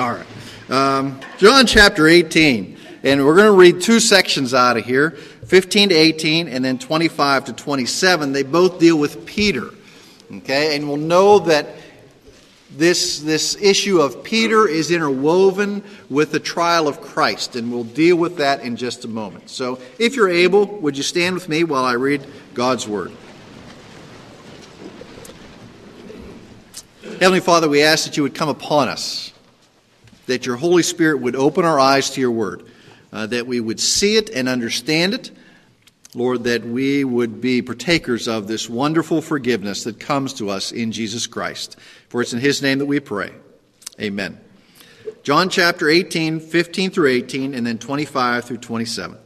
All 0.00 0.12
right. 0.12 0.70
Um, 0.70 1.20
John 1.36 1.66
chapter 1.66 2.08
18. 2.08 2.78
And 3.02 3.22
we're 3.22 3.36
going 3.36 3.52
to 3.52 3.58
read 3.58 3.82
two 3.82 4.00
sections 4.00 4.54
out 4.54 4.78
of 4.78 4.86
here 4.86 5.10
15 5.10 5.90
to 5.90 5.94
18 5.94 6.48
and 6.48 6.64
then 6.64 6.78
25 6.78 7.44
to 7.44 7.52
27. 7.52 8.32
They 8.32 8.42
both 8.42 8.78
deal 8.78 8.98
with 8.98 9.26
Peter. 9.26 9.68
Okay? 10.32 10.74
And 10.74 10.88
we'll 10.88 10.96
know 10.96 11.40
that 11.40 11.76
this, 12.74 13.18
this 13.18 13.60
issue 13.60 14.00
of 14.00 14.24
Peter 14.24 14.66
is 14.66 14.90
interwoven 14.90 15.84
with 16.08 16.32
the 16.32 16.40
trial 16.40 16.88
of 16.88 17.02
Christ. 17.02 17.54
And 17.54 17.70
we'll 17.70 17.84
deal 17.84 18.16
with 18.16 18.38
that 18.38 18.62
in 18.62 18.76
just 18.76 19.04
a 19.04 19.08
moment. 19.08 19.50
So 19.50 19.80
if 19.98 20.16
you're 20.16 20.30
able, 20.30 20.64
would 20.78 20.96
you 20.96 21.02
stand 21.02 21.34
with 21.34 21.46
me 21.46 21.62
while 21.62 21.84
I 21.84 21.92
read 21.92 22.26
God's 22.54 22.88
Word? 22.88 23.12
Heavenly 27.02 27.40
Father, 27.40 27.68
we 27.68 27.82
ask 27.82 28.06
that 28.06 28.16
you 28.16 28.22
would 28.22 28.34
come 28.34 28.48
upon 28.48 28.88
us, 28.88 29.34
that 30.30 30.46
your 30.46 30.56
Holy 30.56 30.82
Spirit 30.82 31.20
would 31.20 31.36
open 31.36 31.64
our 31.64 31.78
eyes 31.78 32.10
to 32.10 32.20
your 32.20 32.30
word, 32.30 32.64
uh, 33.12 33.26
that 33.26 33.46
we 33.46 33.60
would 33.60 33.80
see 33.80 34.16
it 34.16 34.30
and 34.30 34.48
understand 34.48 35.12
it. 35.12 35.30
Lord, 36.14 36.44
that 36.44 36.64
we 36.64 37.04
would 37.04 37.40
be 37.40 37.62
partakers 37.62 38.26
of 38.26 38.48
this 38.48 38.68
wonderful 38.68 39.22
forgiveness 39.22 39.84
that 39.84 40.00
comes 40.00 40.34
to 40.34 40.50
us 40.50 40.72
in 40.72 40.90
Jesus 40.90 41.26
Christ. 41.26 41.76
For 42.08 42.20
it's 42.20 42.32
in 42.32 42.40
his 42.40 42.62
name 42.62 42.78
that 42.78 42.86
we 42.86 42.98
pray. 42.98 43.32
Amen. 44.00 44.40
John 45.22 45.50
chapter 45.50 45.88
18, 45.88 46.40
15 46.40 46.90
through 46.90 47.10
18, 47.10 47.54
and 47.54 47.66
then 47.66 47.78
25 47.78 48.44
through 48.44 48.58
27. 48.58 49.18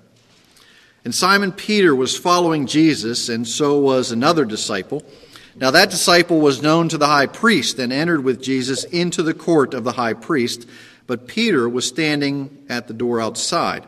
And 1.05 1.15
Simon 1.15 1.53
Peter 1.53 1.95
was 1.95 2.19
following 2.19 2.67
Jesus, 2.67 3.29
and 3.29 3.47
so 3.47 3.79
was 3.79 4.11
another 4.11 4.45
disciple. 4.45 5.03
Now 5.57 5.71
that 5.71 5.91
disciple 5.91 6.41
was 6.41 6.63
known 6.63 6.89
to 6.89 6.99
the 6.99 7.07
high 7.07 7.27
priest 7.27 7.79
and 7.79 7.93
entered 7.93 8.25
with 8.25 8.43
Jesus 8.43 8.85
into 8.85 9.23
the 9.23 9.35
court 9.35 9.73
of 9.73 9.85
the 9.85 9.93
high 9.93 10.15
priest, 10.15 10.67
but 11.07 11.29
Peter 11.29 11.69
was 11.69 11.87
standing 11.87 12.65
at 12.69 12.89
the 12.89 12.95
door 12.95 13.21
outside. 13.21 13.87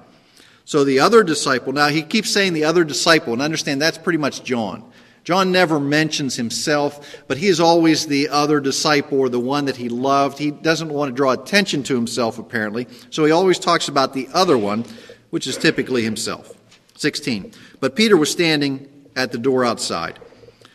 So 0.65 0.85
the 0.85 1.01
other 1.01 1.23
disciple, 1.23 1.73
now 1.73 1.89
he 1.89 2.03
keeps 2.03 2.31
saying 2.31 2.53
the 2.53 2.65
other 2.65 2.85
disciple, 2.85 3.33
and 3.33 3.43
understand 3.43 3.81
that's 3.81 3.99
pretty 3.99 4.19
much 4.19 4.43
John. 4.43 4.85
John 5.23 5.51
never 5.51 5.81
mentions 5.81 6.37
himself, 6.37 7.17
but 7.27 7.37
he 7.37 7.49
is 7.49 7.59
always 7.59 8.07
the 8.07 8.29
other 8.29 8.61
disciple 8.61 9.19
or 9.19 9.29
the 9.29 9.41
one 9.41 9.65
that 9.65 9.77
he 9.77 9.89
loved. 9.89 10.39
He 10.39 10.53
doesn't 10.53 10.89
want 10.89 11.11
to 11.11 11.17
draw 11.17 11.33
attention 11.33 11.83
to 11.85 11.97
himself, 11.97 12.39
apparently, 12.39 12.87
so 13.11 13.25
he 13.25 13.33
always 13.33 13.59
talks 13.59 13.89
about 13.89 14.13
the 14.13 14.29
other 14.33 14.57
one, 14.57 14.85
which 15.31 15.49
is 15.49 15.57
typically 15.57 16.03
himself. 16.03 16.53
16. 16.97 17.53
But 17.81 17.97
Peter 17.97 18.17
was 18.17 18.31
standing 18.31 18.89
at 19.17 19.33
the 19.33 19.39
door 19.39 19.65
outside. 19.65 20.19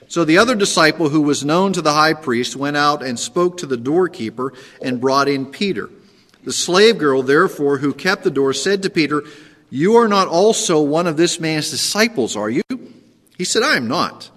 So 0.07 0.25
the 0.25 0.37
other 0.37 0.55
disciple, 0.55 1.07
who 1.07 1.21
was 1.21 1.45
known 1.45 1.71
to 1.71 1.81
the 1.81 1.93
high 1.93 2.13
priest, 2.13 2.57
went 2.57 2.75
out 2.75 3.01
and 3.01 3.17
spoke 3.17 3.55
to 3.57 3.65
the 3.65 3.77
doorkeeper 3.77 4.51
and 4.81 4.99
brought 4.99 5.29
in 5.29 5.45
Peter. 5.45 5.89
The 6.43 6.53
slave 6.53 6.97
girl, 6.97 7.21
therefore, 7.23 7.77
who 7.77 7.93
kept 7.93 8.23
the 8.23 8.31
door, 8.31 8.53
said 8.53 8.83
to 8.83 8.89
Peter, 8.89 9.23
You 9.69 9.95
are 9.97 10.07
not 10.07 10.27
also 10.27 10.81
one 10.81 11.07
of 11.07 11.17
this 11.17 11.39
man's 11.39 11.69
disciples, 11.69 12.35
are 12.35 12.49
you? 12.49 12.63
He 13.37 13.45
said, 13.45 13.63
I 13.63 13.77
am 13.77 13.87
not. 13.87 14.29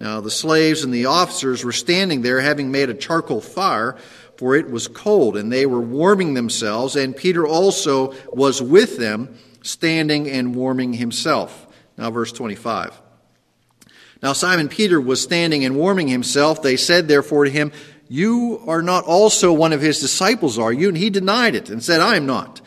Now 0.00 0.20
the 0.20 0.30
slaves 0.30 0.84
and 0.84 0.94
the 0.94 1.06
officers 1.06 1.64
were 1.64 1.72
standing 1.72 2.22
there, 2.22 2.40
having 2.40 2.70
made 2.70 2.88
a 2.88 2.94
charcoal 2.94 3.40
fire, 3.40 3.96
for 4.36 4.54
it 4.54 4.70
was 4.70 4.86
cold, 4.86 5.36
and 5.36 5.50
they 5.50 5.66
were 5.66 5.80
warming 5.80 6.34
themselves, 6.34 6.94
and 6.94 7.16
Peter 7.16 7.46
also 7.46 8.14
was 8.32 8.62
with 8.62 8.98
them, 8.98 9.36
standing 9.62 10.30
and 10.30 10.54
warming 10.54 10.92
himself. 10.92 11.66
Now, 11.96 12.10
verse 12.12 12.30
25. 12.30 13.00
Now 14.22 14.32
Simon 14.32 14.68
Peter 14.68 15.00
was 15.00 15.22
standing 15.22 15.64
and 15.64 15.76
warming 15.76 16.08
himself. 16.08 16.62
They 16.62 16.76
said 16.76 17.08
therefore 17.08 17.44
to 17.44 17.50
him, 17.50 17.72
You 18.08 18.62
are 18.66 18.80
not 18.80 19.04
also 19.04 19.52
one 19.52 19.74
of 19.74 19.82
his 19.82 20.00
disciples, 20.00 20.58
are 20.58 20.72
you? 20.72 20.88
And 20.88 20.96
he 20.96 21.10
denied 21.10 21.54
it 21.54 21.68
and 21.68 21.82
said, 21.84 22.00
I 22.00 22.16
am 22.16 22.24
not. 22.24 22.62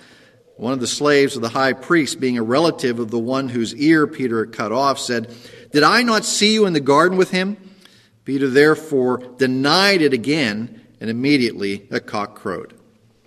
One 0.56 0.73
of 0.73 0.80
the 0.80 0.88
slaves 0.88 1.36
of 1.36 1.42
the 1.42 1.50
high 1.50 1.73
priest, 1.73 2.20
being 2.20 2.38
a 2.38 2.44
relative 2.44 3.00
of 3.00 3.09
the 3.09 3.17
one 3.17 3.50
whose 3.50 3.73
ear 3.75 4.06
Peter 4.06 4.45
had 4.45 4.53
cut 4.53 4.72
off, 4.72 5.00
said, 5.00 5.33
Did 5.72 5.81
I 5.81 6.03
not 6.03 6.23
see 6.23 6.54
you 6.54 6.67
in 6.67 6.73
the 6.73 6.80
garden 6.80 7.17
with 7.17 7.32
him? 7.32 7.58
Peter 8.26 8.48
therefore 8.48 9.17
denied 9.38 10.04
it 10.04 10.14
again, 10.14 10.80
and 10.99 11.10
immediately 11.10 11.88
a 11.89 11.99
cock 11.99 12.36
crowed. 12.36 12.76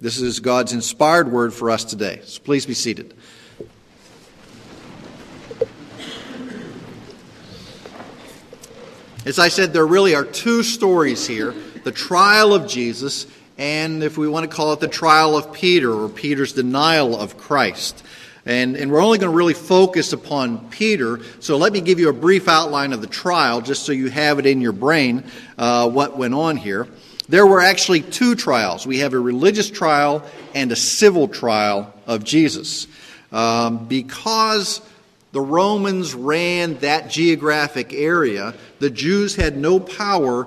This 0.01 0.21
is 0.21 0.39
God's 0.39 0.73
inspired 0.73 1.33
word 1.33 1.53
for 1.53 1.71
us 1.71 1.83
today. 1.83 2.21
So 2.23 2.41
please 2.41 2.67
be 2.67 2.75
seated. 2.75 3.15
As 9.27 9.41
I 9.41 9.49
said, 9.49 9.73
there 9.73 9.87
really 9.87 10.15
are 10.15 10.25
two 10.25 10.63
stories 10.63 11.27
here 11.27 11.53
the 11.85 11.93
trial 11.93 12.55
of 12.55 12.67
Jesus, 12.67 13.27
and 13.57 14.03
if 14.03 14.19
we 14.19 14.27
want 14.27 14.51
to 14.51 14.55
call 14.55 14.73
it 14.73 14.81
the 14.81 14.89
trial 14.89 15.37
of 15.37 15.53
Peter, 15.53 15.93
or 15.93 16.09
Peter's 16.09 16.53
denial 16.53 17.17
of 17.17 17.39
Christ. 17.39 18.03
And, 18.47 18.77
and 18.77 18.91
we're 18.91 19.03
only 19.03 19.19
going 19.19 19.31
to 19.31 19.37
really 19.37 19.55
focus 19.55 20.13
upon 20.13 20.69
Peter. 20.69 21.21
So 21.41 21.57
let 21.57 21.73
me 21.73 21.81
give 21.81 21.99
you 21.99 22.11
a 22.11 22.13
brief 22.13 22.47
outline 22.47 22.93
of 22.93 23.01
the 23.01 23.07
trial, 23.07 23.61
just 23.63 23.85
so 23.85 23.93
you 23.93 24.11
have 24.11 24.39
it 24.39 24.47
in 24.47 24.61
your 24.61 24.73
brain 24.73 25.25
uh, 25.57 25.89
what 25.89 26.19
went 26.19 26.35
on 26.35 26.57
here. 26.57 26.89
There 27.29 27.47
were 27.47 27.61
actually 27.61 28.03
two 28.03 28.35
trials. 28.35 28.87
We 28.87 28.99
have 28.99 29.15
a 29.15 29.19
religious 29.19 29.71
trial 29.71 30.23
and 30.55 30.71
a 30.73 30.77
civil 30.77 31.27
trial 31.27 31.95
of 32.07 32.23
Jesus. 32.23 32.87
Um, 33.33 33.87
because 33.87 34.83
the 35.33 35.41
Romans 35.41 36.15
ran 36.15 36.77
that 36.79 37.09
geographic 37.09 37.95
area, 37.95 38.55
the 38.79 38.91
Jews 38.91 39.35
had 39.35 39.57
no 39.57 39.81
power 39.81 40.47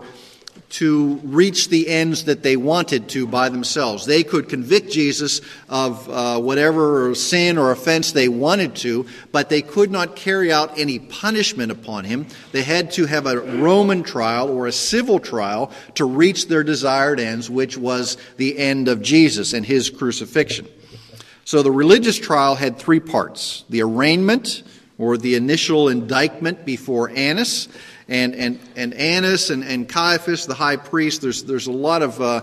to 0.70 1.16
reach 1.24 1.70
the 1.70 1.88
ends 1.88 2.26
that 2.26 2.44
they 2.44 2.58
wanted 2.58 3.08
to 3.10 3.26
by 3.26 3.50
themselves. 3.50 4.06
They 4.06 4.24
could 4.24 4.50
convict 4.50 4.92
Jesus 4.92 5.42
of 5.70 6.10
uh, 6.10 6.40
whatever 6.40 7.16
sin 7.16 7.58
or 7.58 7.72
offense 7.72 8.12
they 8.12 8.28
wanted 8.28 8.76
to, 8.78 9.06
but 9.32 9.50
they 9.50 9.62
could 9.62 9.92
not 9.92 10.16
carry 10.16 10.52
out 10.52 10.78
any 10.78 11.00
punishment 11.00 11.72
upon 11.72 12.04
him. 12.04 12.28
They 12.52 12.64
had 12.64 12.92
to 12.92 13.06
have 13.06 13.26
a 13.26 13.40
Roman 13.40 14.04
trial 14.04 14.50
or 14.50 14.68
a 14.68 14.72
civil 14.74 15.20
trial 15.20 15.72
to 15.96 16.06
reach 16.06 16.48
their 16.48 16.64
desired 16.64 17.20
ends, 17.20 17.50
which 17.50 17.78
was 17.78 18.18
the 18.36 18.58
end 18.58 18.90
of 18.90 19.02
Jesus 19.02 19.54
and 19.54 19.66
his 19.66 19.90
crucifixion. 19.90 20.68
So 21.46 21.64
the 21.64 21.72
religious 21.72 22.20
trial 22.20 22.56
had 22.56 22.78
three 22.78 23.00
parts 23.00 23.64
the 23.70 23.82
arraignment, 23.82 24.64
or 24.98 25.18
the 25.18 25.36
initial 25.36 25.90
indictment 25.90 26.66
before 26.66 27.10
Annas. 27.10 27.70
And, 28.10 28.36
and, 28.36 28.60
and 28.76 28.94
Annas 28.94 29.50
and, 29.50 29.64
and 29.64 29.88
Caiaphas, 29.88 30.46
the 30.46 30.54
high 30.54 30.78
priest, 30.78 31.22
there's, 31.22 31.44
there's 31.44 31.68
a 31.68 31.72
lot 31.72 32.02
of, 32.02 32.22
uh, 32.22 32.42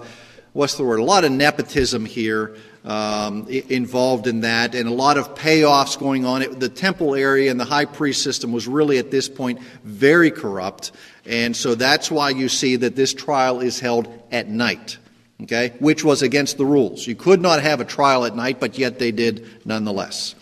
what's 0.53 0.77
the 0.77 0.85
word, 0.85 1.01
a 1.01 1.05
lot 1.05 1.25
of 1.25 1.33
nepotism 1.33 2.05
here 2.05 2.57
um, 2.85 3.49
involved 3.49 4.27
in 4.27 4.41
that, 4.41 4.75
and 4.75 4.89
a 4.89 4.93
lot 4.93 5.17
of 5.17 5.35
payoffs 5.35 5.99
going 5.99 6.27
on. 6.27 6.43
It, 6.43 6.61
the 6.61 6.69
temple 6.69 7.15
area 7.15 7.51
and 7.51 7.59
the 7.59 7.65
high 7.65 7.87
priest 7.87 8.23
system 8.23 8.53
was 8.53 8.69
really 8.69 8.99
at 8.99 9.11
this 9.11 9.29
point 9.29 9.61
very 9.85 10.31
corrupt. 10.31 10.93
And 11.25 11.57
so 11.57 11.75
that's 11.75 12.11
why 12.11 12.31
you 12.31 12.49
see 12.51 12.77
that 12.77 12.95
this 12.95 13.15
trial 13.15 13.61
is 13.61 13.81
held 13.81 14.09
at 14.31 14.49
night, 14.49 14.99
okay, 15.43 15.73
which 15.79 16.05
was 16.05 16.21
against 16.21 16.59
the 16.59 16.67
rules. 16.67 17.07
You 17.07 17.15
could 17.15 17.41
not 17.41 17.63
have 17.63 17.81
a 17.81 17.87
trial 17.87 18.27
at 18.27 18.37
night, 18.37 18.61
but 18.61 18.77
yet 18.79 18.99
they 18.99 19.13
did 19.13 19.47
nonetheless. 19.65 20.35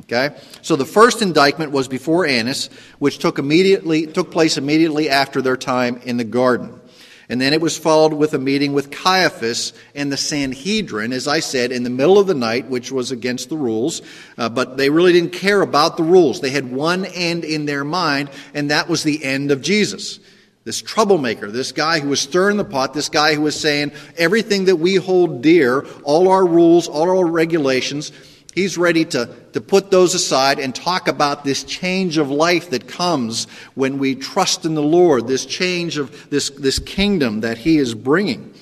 Okay? 0.00 0.36
So 0.62 0.76
the 0.76 0.84
first 0.84 1.22
indictment 1.22 1.72
was 1.72 1.88
before 1.88 2.26
Annas, 2.26 2.68
which 2.98 3.18
took 3.18 3.38
immediately 3.38 4.06
took 4.06 4.30
place 4.30 4.56
immediately 4.56 5.08
after 5.08 5.42
their 5.42 5.56
time 5.56 6.00
in 6.04 6.16
the 6.16 6.24
garden. 6.24 6.80
And 7.28 7.40
then 7.40 7.52
it 7.52 7.60
was 7.60 7.76
followed 7.76 8.12
with 8.12 8.34
a 8.34 8.38
meeting 8.38 8.72
with 8.72 8.92
Caiaphas 8.92 9.72
and 9.96 10.12
the 10.12 10.16
Sanhedrin, 10.16 11.12
as 11.12 11.26
I 11.26 11.40
said, 11.40 11.72
in 11.72 11.82
the 11.82 11.90
middle 11.90 12.18
of 12.18 12.28
the 12.28 12.34
night, 12.34 12.68
which 12.68 12.92
was 12.92 13.10
against 13.10 13.48
the 13.48 13.56
rules. 13.56 14.00
Uh, 14.38 14.48
but 14.48 14.76
they 14.76 14.90
really 14.90 15.12
didn't 15.12 15.32
care 15.32 15.60
about 15.60 15.96
the 15.96 16.04
rules. 16.04 16.40
They 16.40 16.50
had 16.50 16.70
one 16.70 17.04
end 17.04 17.44
in 17.44 17.66
their 17.66 17.82
mind, 17.82 18.30
and 18.54 18.70
that 18.70 18.88
was 18.88 19.02
the 19.02 19.24
end 19.24 19.50
of 19.50 19.60
Jesus. 19.60 20.20
This 20.62 20.80
troublemaker, 20.80 21.50
this 21.50 21.72
guy 21.72 21.98
who 21.98 22.08
was 22.08 22.20
stirring 22.20 22.58
the 22.58 22.64
pot, 22.64 22.94
this 22.94 23.08
guy 23.08 23.34
who 23.34 23.42
was 23.42 23.58
saying 23.58 23.92
everything 24.16 24.66
that 24.66 24.76
we 24.76 24.96
hold 24.96 25.42
dear, 25.42 25.84
all 26.04 26.28
our 26.28 26.46
rules, 26.46 26.86
all 26.86 27.08
our 27.08 27.26
regulations, 27.26 28.12
He's 28.56 28.78
ready 28.78 29.04
to, 29.04 29.28
to 29.52 29.60
put 29.60 29.90
those 29.90 30.14
aside 30.14 30.58
and 30.58 30.74
talk 30.74 31.08
about 31.08 31.44
this 31.44 31.62
change 31.62 32.16
of 32.16 32.30
life 32.30 32.70
that 32.70 32.88
comes 32.88 33.44
when 33.74 33.98
we 33.98 34.14
trust 34.14 34.64
in 34.64 34.74
the 34.74 34.82
Lord, 34.82 35.26
this 35.26 35.44
change 35.44 35.98
of 35.98 36.30
this, 36.30 36.48
this 36.48 36.78
kingdom 36.78 37.42
that 37.42 37.58
He 37.58 37.76
is 37.76 37.94
bringing. 37.94 38.54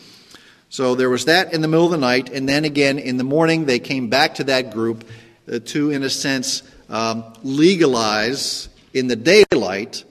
So 0.69 0.97
there 0.97 1.09
was 1.09 1.27
that 1.27 1.55
in 1.55 1.61
the 1.61 1.69
middle 1.69 1.85
of 1.85 1.93
the 1.93 1.97
night, 1.97 2.29
and 2.29 2.49
then 2.49 2.65
again 2.65 2.99
in 2.99 3.19
the 3.19 3.25
morning 3.25 3.67
they 3.67 3.79
came 3.79 4.09
back 4.09 4.35
to 4.35 4.45
that 4.45 4.73
group 4.73 5.05
uh, 5.51 5.61
to, 5.67 5.93
in 5.93 6.03
a 6.03 6.11
sense, 6.11 6.65
um, 6.89 7.23
legalize 7.45 8.69
in 8.93 9.07
the 9.07 9.15
daylight 9.15 10.03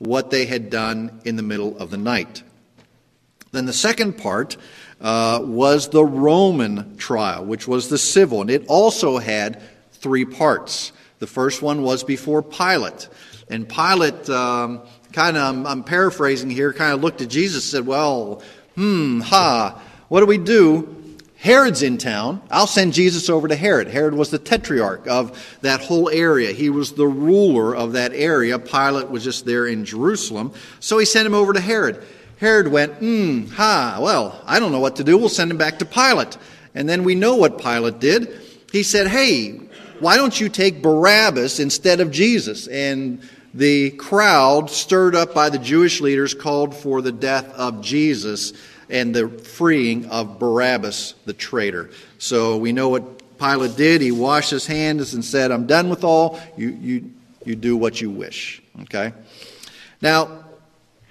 what 0.00 0.30
they 0.30 0.44
had 0.44 0.68
done 0.68 1.18
in 1.24 1.36
the 1.36 1.42
middle 1.42 1.78
of 1.78 1.90
the 1.90 1.96
night. 1.96 2.42
Then 3.52 3.64
the 3.64 3.72
second 3.72 4.18
part 4.18 4.58
uh, 5.00 5.40
was 5.42 5.88
the 5.88 6.04
Roman 6.04 6.96
trial, 6.96 7.44
which 7.44 7.66
was 7.66 7.88
the 7.88 7.98
civil, 7.98 8.40
and 8.40 8.50
it 8.50 8.66
also 8.68 9.18
had 9.18 9.62
three 9.92 10.24
parts. 10.24 10.92
The 11.18 11.26
first 11.26 11.62
one 11.62 11.82
was 11.82 12.04
before 12.04 12.42
Pilate. 12.42 13.08
And 13.48 13.68
Pilate, 13.68 14.28
um, 14.30 14.80
kind 15.12 15.36
of, 15.36 15.42
I'm, 15.42 15.66
I'm, 15.66 15.84
paraphrasing 15.84 16.50
here, 16.50 16.72
kind 16.72 16.92
of 16.92 17.02
looked 17.02 17.20
at 17.20 17.28
Jesus 17.28 17.64
and 17.64 17.78
said, 17.78 17.86
Well, 17.86 18.42
hmm, 18.74 19.20
ha, 19.20 19.80
what 20.08 20.20
do 20.20 20.26
we 20.26 20.38
do? 20.38 20.96
Herod's 21.36 21.82
in 21.82 21.96
town. 21.96 22.42
I'll 22.50 22.66
send 22.66 22.92
Jesus 22.92 23.30
over 23.30 23.48
to 23.48 23.56
Herod. 23.56 23.88
Herod 23.88 24.12
was 24.12 24.30
the 24.30 24.38
tetrarch 24.38 25.06
of 25.06 25.58
that 25.62 25.80
whole 25.80 26.10
area. 26.10 26.52
He 26.52 26.68
was 26.68 26.92
the 26.92 27.06
ruler 27.06 27.74
of 27.74 27.92
that 27.92 28.12
area. 28.12 28.58
Pilate 28.58 29.08
was 29.08 29.24
just 29.24 29.46
there 29.46 29.66
in 29.66 29.86
Jerusalem. 29.86 30.52
So 30.80 30.98
he 30.98 31.06
sent 31.06 31.26
him 31.26 31.32
over 31.32 31.54
to 31.54 31.60
Herod. 31.60 32.04
Herod 32.40 32.68
went, 32.68 32.94
hmm, 32.94 33.48
ha, 33.48 33.98
well, 34.00 34.42
I 34.46 34.58
don't 34.58 34.72
know 34.72 34.80
what 34.80 34.96
to 34.96 35.04
do. 35.04 35.18
We'll 35.18 35.28
send 35.28 35.50
him 35.50 35.58
back 35.58 35.78
to 35.80 35.84
Pilate. 35.84 36.38
And 36.74 36.88
then 36.88 37.04
we 37.04 37.14
know 37.14 37.36
what 37.36 37.60
Pilate 37.60 38.00
did. 38.00 38.40
He 38.72 38.82
said, 38.82 39.08
hey, 39.08 39.60
why 39.98 40.16
don't 40.16 40.40
you 40.40 40.48
take 40.48 40.80
Barabbas 40.80 41.60
instead 41.60 42.00
of 42.00 42.10
Jesus? 42.10 42.66
And 42.66 43.20
the 43.52 43.90
crowd, 43.90 44.70
stirred 44.70 45.14
up 45.14 45.34
by 45.34 45.50
the 45.50 45.58
Jewish 45.58 46.00
leaders, 46.00 46.32
called 46.32 46.74
for 46.74 47.02
the 47.02 47.12
death 47.12 47.52
of 47.52 47.82
Jesus 47.82 48.54
and 48.88 49.14
the 49.14 49.28
freeing 49.28 50.06
of 50.06 50.38
Barabbas, 50.38 51.16
the 51.26 51.34
traitor. 51.34 51.90
So 52.16 52.56
we 52.56 52.72
know 52.72 52.88
what 52.88 53.38
Pilate 53.38 53.76
did. 53.76 54.00
He 54.00 54.12
washed 54.12 54.50
his 54.50 54.66
hands 54.66 55.12
and 55.12 55.22
said, 55.22 55.50
I'm 55.50 55.66
done 55.66 55.90
with 55.90 56.04
all. 56.04 56.40
You, 56.56 56.70
you, 56.70 57.10
you 57.44 57.54
do 57.54 57.76
what 57.76 58.00
you 58.00 58.10
wish. 58.10 58.62
Okay? 58.82 59.12
Now, 60.00 60.44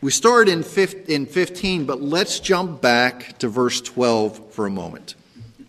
we 0.01 0.11
start 0.11 0.47
in 0.47 0.63
15, 0.63 1.85
but 1.85 2.01
let's 2.01 2.39
jump 2.39 2.81
back 2.81 3.37
to 3.39 3.49
verse 3.49 3.81
12 3.81 4.53
for 4.53 4.65
a 4.65 4.69
moment. 4.69 5.15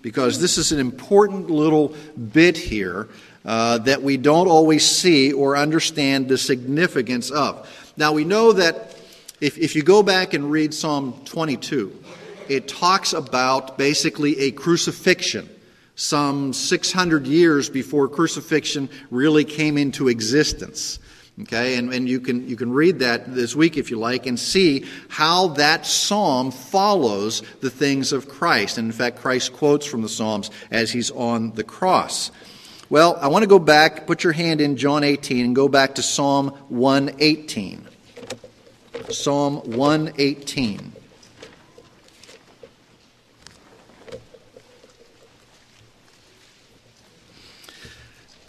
Because 0.03 0.41
this 0.41 0.57
is 0.57 0.73
an 0.73 0.79
important 0.79 1.51
little 1.51 1.95
bit 2.33 2.57
here 2.57 3.09
uh, 3.45 3.79
that 3.79 4.03
we 4.03 4.17
don't 4.17 4.49
always 4.49 4.87
see 4.87 5.33
or 5.33 5.57
understand 5.57 6.29
the 6.29 6.39
significance 6.39 7.31
of. 7.31 7.69
Now, 7.97 8.13
we 8.13 8.25
know 8.25 8.53
that 8.53 8.97
if, 9.41 9.59
if 9.59 9.75
you 9.75 9.83
go 9.83 10.03
back 10.03 10.33
and 10.33 10.51
read 10.51 10.75
Psalm 10.75 11.21
22, 11.25 11.93
it 12.49 12.69
talks 12.69 13.13
about 13.13 13.77
basically 13.77 14.39
a 14.41 14.53
crucifixion 14.53 15.49
some 15.97 16.55
600 16.55 17.27
years 17.27 17.69
before 17.69 18.09
crucifixion 18.09 18.89
really 19.11 19.45
came 19.45 19.77
into 19.77 20.09
existence. 20.09 20.99
Okay, 21.43 21.77
and, 21.77 21.93
and 21.93 22.07
you, 22.07 22.21
can, 22.21 22.47
you 22.49 22.57
can 22.57 22.71
read 22.71 22.99
that 22.99 23.35
this 23.35 23.57
week 23.57 23.79
if 23.79 23.91
you 23.91 23.99
like 23.99 24.27
and 24.27 24.39
see 24.39 24.85
how 25.09 25.49
that 25.49 25.87
psalm 25.87 26.51
follows 26.51 27.43
the 27.61 27.71
things 27.71 28.13
of 28.13 28.29
Christ. 28.29 28.77
And 28.77 28.87
in 28.87 28.93
fact, 28.93 29.17
Christ 29.19 29.55
quotes 29.55 29.87
from 29.87 30.03
the 30.03 30.09
Psalms 30.09 30.51
as 30.71 30.91
he's 30.91 31.11
on 31.11 31.53
the 31.53 31.65
cross. 31.65 32.31
Well, 32.91 33.17
I 33.21 33.29
want 33.29 33.45
to 33.45 33.49
go 33.49 33.59
back, 33.59 34.07
put 34.07 34.23
your 34.23 34.33
hand 34.35 34.61
in 34.61 34.77
John 34.77 35.03
18 35.03 35.47
and 35.47 35.57
go 35.57 35.69
back 35.69 35.95
to 35.95 36.03
Psalm 36.03 36.49
118. 36.69 37.87
Psalm 39.09 39.57
118. 39.65 40.93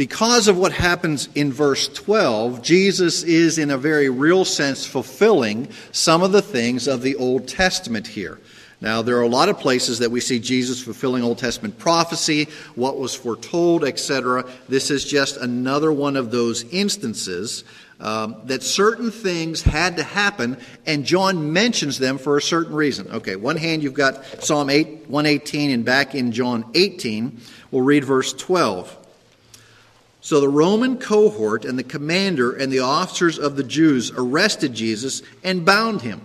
Because 0.01 0.47
of 0.47 0.57
what 0.57 0.71
happens 0.71 1.29
in 1.35 1.53
verse 1.53 1.87
12, 1.87 2.63
Jesus 2.63 3.21
is, 3.21 3.59
in 3.59 3.69
a 3.69 3.77
very 3.77 4.09
real 4.09 4.45
sense, 4.45 4.83
fulfilling 4.83 5.67
some 5.91 6.23
of 6.23 6.31
the 6.31 6.41
things 6.41 6.87
of 6.87 7.03
the 7.03 7.15
Old 7.17 7.47
Testament 7.47 8.07
here. 8.07 8.39
Now, 8.81 9.03
there 9.03 9.15
are 9.17 9.21
a 9.21 9.27
lot 9.27 9.47
of 9.47 9.59
places 9.59 9.99
that 9.99 10.09
we 10.09 10.19
see 10.19 10.39
Jesus 10.39 10.81
fulfilling 10.81 11.21
Old 11.21 11.37
Testament 11.37 11.77
prophecy, 11.77 12.47
what 12.73 12.97
was 12.97 13.13
foretold, 13.13 13.83
etc. 13.83 14.49
This 14.67 14.89
is 14.89 15.05
just 15.05 15.37
another 15.37 15.93
one 15.93 16.15
of 16.15 16.31
those 16.31 16.63
instances 16.73 17.63
um, 17.99 18.37
that 18.45 18.63
certain 18.63 19.11
things 19.11 19.61
had 19.61 19.97
to 19.97 20.03
happen, 20.03 20.57
and 20.87 21.05
John 21.05 21.53
mentions 21.53 21.99
them 21.99 22.17
for 22.17 22.37
a 22.37 22.41
certain 22.41 22.73
reason. 22.73 23.07
Okay, 23.11 23.35
one 23.35 23.57
hand 23.57 23.83
you've 23.83 23.93
got 23.93 24.25
Psalm 24.43 24.71
8, 24.71 25.09
118, 25.09 25.69
and 25.69 25.85
back 25.85 26.15
in 26.15 26.31
John 26.31 26.71
18, 26.73 27.39
we'll 27.69 27.83
read 27.83 28.03
verse 28.03 28.33
12. 28.33 28.97
So 30.21 30.39
the 30.39 30.49
Roman 30.49 30.97
cohort 30.97 31.65
and 31.65 31.77
the 31.77 31.83
commander 31.83 32.53
and 32.53 32.71
the 32.71 32.79
officers 32.79 33.39
of 33.39 33.55
the 33.55 33.63
Jews 33.63 34.11
arrested 34.15 34.73
Jesus 34.73 35.23
and 35.43 35.65
bound 35.65 36.01
him. 36.03 36.21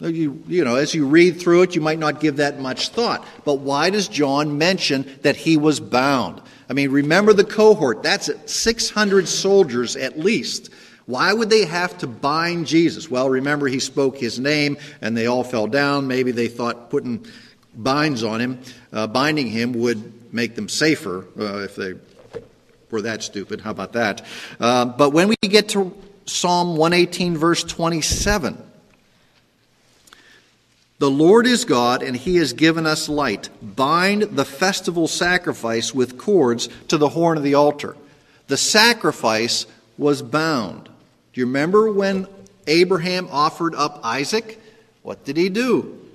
You, 0.00 0.42
you 0.46 0.62
know, 0.62 0.76
as 0.76 0.94
you 0.94 1.06
read 1.06 1.40
through 1.40 1.62
it, 1.62 1.74
you 1.74 1.80
might 1.80 1.98
not 1.98 2.20
give 2.20 2.36
that 2.36 2.60
much 2.60 2.90
thought. 2.90 3.26
But 3.44 3.60
why 3.60 3.88
does 3.88 4.08
John 4.08 4.58
mention 4.58 5.08
that 5.22 5.36
he 5.36 5.56
was 5.56 5.80
bound? 5.80 6.42
I 6.68 6.74
mean, 6.74 6.90
remember 6.90 7.32
the 7.32 7.44
cohort. 7.44 8.02
That's 8.02 8.28
600 8.44 9.26
soldiers 9.26 9.96
at 9.96 10.18
least. 10.18 10.70
Why 11.06 11.32
would 11.32 11.48
they 11.48 11.64
have 11.64 11.96
to 11.98 12.08
bind 12.08 12.66
Jesus? 12.66 13.08
Well, 13.08 13.30
remember 13.30 13.68
he 13.68 13.78
spoke 13.78 14.18
his 14.18 14.40
name 14.40 14.76
and 15.00 15.16
they 15.16 15.26
all 15.26 15.44
fell 15.44 15.68
down. 15.68 16.08
Maybe 16.08 16.32
they 16.32 16.48
thought 16.48 16.90
putting 16.90 17.24
binds 17.74 18.24
on 18.24 18.40
him, 18.40 18.60
uh, 18.92 19.06
binding 19.06 19.46
him 19.46 19.72
would 19.74 20.12
make 20.32 20.54
them 20.54 20.68
safer 20.68 21.26
uh, 21.38 21.58
if 21.58 21.76
they 21.76 21.94
were 22.90 23.02
that 23.02 23.22
stupid. 23.22 23.60
How 23.60 23.70
about 23.70 23.92
that? 23.94 24.24
Uh, 24.60 24.84
but 24.84 25.10
when 25.10 25.28
we 25.28 25.36
get 25.42 25.70
to 25.70 25.94
Psalm 26.26 26.76
118, 26.76 27.36
verse 27.36 27.62
27, 27.64 28.62
the 30.98 31.10
Lord 31.10 31.46
is 31.46 31.64
God, 31.64 32.02
and 32.02 32.16
He 32.16 32.36
has 32.36 32.52
given 32.54 32.86
us 32.86 33.08
light. 33.08 33.50
Bind 33.62 34.22
the 34.22 34.44
festival 34.44 35.08
sacrifice 35.08 35.94
with 35.94 36.16
cords 36.16 36.68
to 36.88 36.96
the 36.96 37.10
horn 37.10 37.36
of 37.36 37.44
the 37.44 37.54
altar. 37.54 37.96
The 38.48 38.56
sacrifice 38.56 39.66
was 39.98 40.22
bound. 40.22 40.84
Do 41.32 41.40
you 41.40 41.46
remember 41.46 41.92
when 41.92 42.26
Abraham 42.66 43.28
offered 43.30 43.74
up 43.74 44.00
Isaac? 44.02 44.60
What 45.02 45.24
did 45.24 45.36
he 45.36 45.48
do? 45.48 46.05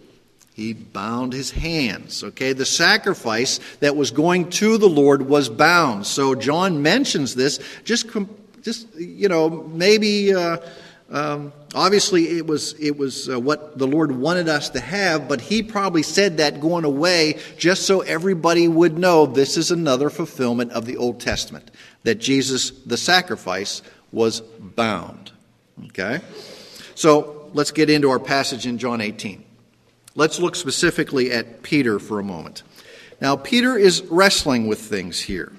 He 0.53 0.73
bound 0.73 1.33
his 1.33 1.51
hands. 1.51 2.23
Okay, 2.23 2.53
the 2.53 2.65
sacrifice 2.65 3.59
that 3.79 3.95
was 3.95 4.11
going 4.11 4.49
to 4.51 4.77
the 4.77 4.89
Lord 4.89 5.23
was 5.23 5.49
bound. 5.49 6.05
So 6.05 6.35
John 6.35 6.81
mentions 6.81 7.35
this 7.35 7.59
just, 7.83 8.07
just 8.61 8.93
you 8.95 9.29
know, 9.29 9.49
maybe. 9.49 10.33
Uh, 10.33 10.57
um, 11.11 11.51
obviously, 11.75 12.37
it 12.37 12.47
was, 12.47 12.73
it 12.79 12.97
was 12.97 13.29
uh, 13.29 13.37
what 13.37 13.77
the 13.77 13.85
Lord 13.85 14.13
wanted 14.13 14.47
us 14.47 14.69
to 14.69 14.79
have, 14.79 15.27
but 15.27 15.41
He 15.41 15.61
probably 15.61 16.03
said 16.03 16.37
that 16.37 16.61
going 16.61 16.85
away 16.85 17.37
just 17.57 17.85
so 17.85 17.99
everybody 17.99 18.69
would 18.69 18.97
know 18.97 19.25
this 19.25 19.57
is 19.57 19.71
another 19.71 20.09
fulfillment 20.09 20.71
of 20.71 20.85
the 20.85 20.95
Old 20.95 21.19
Testament, 21.19 21.69
that 22.03 22.15
Jesus, 22.15 22.71
the 22.71 22.95
sacrifice, 22.95 23.81
was 24.13 24.39
bound. 24.39 25.31
Okay? 25.87 26.21
So 26.95 27.49
let's 27.53 27.71
get 27.71 27.89
into 27.89 28.09
our 28.09 28.19
passage 28.19 28.65
in 28.65 28.77
John 28.77 29.01
18. 29.01 29.43
Let's 30.15 30.39
look 30.39 30.55
specifically 30.55 31.31
at 31.31 31.63
Peter 31.63 31.99
for 31.99 32.19
a 32.19 32.23
moment. 32.23 32.63
Now, 33.21 33.35
Peter 33.35 33.77
is 33.77 34.01
wrestling 34.03 34.67
with 34.67 34.79
things 34.79 35.19
here. 35.19 35.51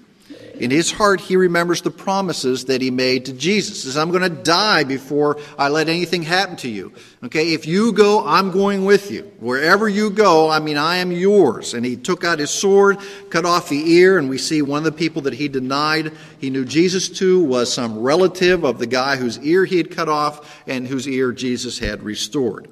In 0.55 0.71
his 0.71 0.93
heart, 0.93 1.21
he 1.21 1.37
remembers 1.37 1.81
the 1.81 1.91
promises 1.91 2.67
that 2.67 2.83
he 2.83 2.91
made 2.91 3.25
to 3.25 3.33
Jesus. 3.33 3.83
He 3.83 3.89
says, 3.89 3.97
I'm 3.97 4.11
going 4.11 4.23
to 4.23 4.43
die 4.43 4.85
before 4.85 5.39
I 5.59 5.69
let 5.69 5.89
anything 5.89 6.23
happen 6.23 6.57
to 6.57 6.69
you. 6.69 6.93
Okay, 7.25 7.55
if 7.55 7.67
you 7.67 7.93
go, 7.93 8.25
I'm 8.27 8.51
going 8.51 8.85
with 8.85 9.11
you. 9.11 9.23
Wherever 9.41 9.89
you 9.89 10.11
go, 10.11 10.51
I 10.51 10.61
mean, 10.61 10.77
I 10.77 10.97
am 10.97 11.11
yours. 11.11 11.75
And 11.75 11.87
he 11.87 11.97
took 11.97 12.23
out 12.23 12.39
his 12.39 12.51
sword, 12.51 12.99
cut 13.31 13.47
off 13.47 13.71
the 13.71 13.93
ear, 13.93 14.19
and 14.19 14.29
we 14.29 14.39
see 14.39 14.61
one 14.61 14.79
of 14.79 14.85
the 14.85 14.93
people 14.93 15.23
that 15.23 15.35
he 15.35 15.49
denied 15.49 16.13
he 16.39 16.51
knew 16.51 16.65
Jesus 16.65 17.09
to 17.19 17.43
was 17.43 17.73
some 17.73 17.99
relative 17.99 18.65
of 18.65 18.79
the 18.79 18.87
guy 18.87 19.17
whose 19.17 19.39
ear 19.41 19.65
he 19.65 19.79
had 19.79 19.91
cut 19.91 20.09
off 20.09 20.63
and 20.67 20.87
whose 20.87 21.09
ear 21.09 21.33
Jesus 21.33 21.79
had 21.79 22.03
restored. 22.03 22.69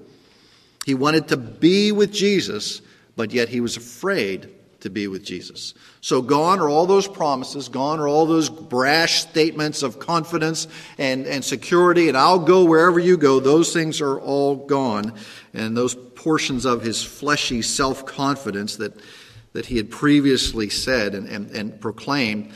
He 0.87 0.95
wanted 0.95 1.29
to 1.29 1.37
be 1.37 1.93
with 1.93 2.13
Jesus, 2.13 2.81
but 3.17 3.33
yet 3.33 3.49
he 3.49 3.61
was 3.61 3.77
afraid 3.77 4.51
to 4.81 4.91
be 4.91 5.09
with 5.09 5.25
Jesus. 5.25 5.75
So 6.01 6.23
gone 6.23 6.61
are 6.61 6.69
all 6.69 6.87
those 6.87 7.07
promises, 7.07 7.69
gone 7.69 8.01
are 8.01 8.09
all 8.09 8.27
those 8.27 8.49
brash 8.49 9.21
statements 9.21 9.83
of 9.83 9.99
confidence 9.99 10.67
and, 10.99 11.27
and 11.27 11.45
security, 11.45 12.09
and 12.09 12.17
I'll 12.17 12.39
go 12.39 12.65
wherever 12.65 12.99
you 12.99 13.17
go. 13.17 13.41
Those 13.41 13.73
things 13.73 14.01
are 14.01 14.19
all 14.19 14.57
gone. 14.57 15.15
And 15.53 15.77
those 15.77 15.95
portions 15.95 16.65
of 16.65 16.83
his 16.83 17.03
fleshy 17.03 17.63
self 17.63 18.07
confidence 18.07 18.77
that, 18.77 18.95
that 19.53 19.67
he 19.67 19.77
had 19.77 19.91
previously 19.91 20.71
said 20.71 21.15
and, 21.15 21.29
and, 21.29 21.51
and 21.51 21.81
proclaimed. 21.81 22.53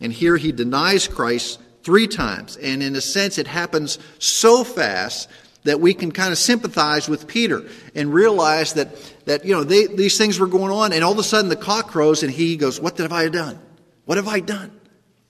And 0.00 0.12
here 0.12 0.36
he 0.36 0.52
denies 0.52 1.08
Christ 1.08 1.60
three 1.82 2.06
times. 2.06 2.56
And 2.56 2.82
in 2.82 2.96
a 2.96 3.00
sense, 3.00 3.38
it 3.38 3.46
happens 3.46 3.98
so 4.18 4.64
fast 4.64 5.28
that 5.66 5.80
we 5.80 5.94
can 5.94 6.10
kind 6.10 6.32
of 6.32 6.38
sympathize 6.38 7.08
with 7.08 7.26
Peter 7.26 7.64
and 7.94 8.12
realize 8.12 8.72
that, 8.74 8.96
that 9.26 9.44
you 9.44 9.52
know, 9.52 9.64
they, 9.64 9.86
these 9.86 10.16
things 10.16 10.38
were 10.38 10.46
going 10.46 10.72
on, 10.72 10.92
and 10.92 11.04
all 11.04 11.12
of 11.12 11.18
a 11.18 11.22
sudden 11.22 11.48
the 11.48 11.56
cock 11.56 11.88
crows, 11.88 12.22
and 12.22 12.32
he 12.32 12.56
goes, 12.56 12.80
What 12.80 12.96
have 12.98 13.12
I 13.12 13.28
done? 13.28 13.58
What 14.04 14.16
have 14.16 14.28
I 14.28 14.40
done? 14.40 14.72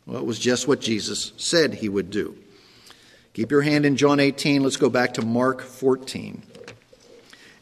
Well, 0.07 0.19
it 0.19 0.25
was 0.25 0.39
just 0.39 0.69
what 0.69 0.81
Jesus 0.81 1.33
said 1.37 1.75
he 1.75 1.89
would 1.89 2.11
do. 2.11 2.37
Keep 3.35 3.51
your 3.51 3.63
hand 3.63 3.85
in 3.85 3.97
John 3.97 4.21
18. 4.21 4.63
Let's 4.63 4.77
go 4.77 4.89
back 4.89 5.15
to 5.15 5.23
Mark 5.23 5.61
14 5.61 6.43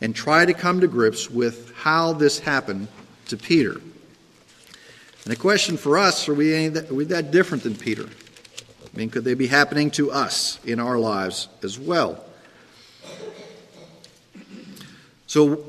and 0.01 0.15
try 0.15 0.45
to 0.45 0.53
come 0.53 0.81
to 0.81 0.87
grips 0.87 1.31
with 1.31 1.73
how 1.75 2.13
this 2.13 2.39
happened 2.39 2.89
to 3.27 3.37
Peter. 3.37 3.73
And 3.73 5.33
the 5.33 5.37
question 5.37 5.77
for 5.77 5.97
us 5.97 6.29
are 6.29 6.35
we, 6.35 6.69
that, 6.69 6.91
are 6.91 6.95
we 6.95 7.05
that 7.07 7.31
different 7.31 7.63
than 7.63 7.75
Peter? 7.75 8.05
I 8.05 8.97
mean, 8.97 9.11
could 9.11 9.25
they 9.25 9.35
be 9.35 9.47
happening 9.47 9.91
to 9.93 10.13
us 10.13 10.61
in 10.65 10.79
our 10.79 10.99
lives 10.99 11.49
as 11.63 11.79
well? 11.79 12.25
So 15.35 15.65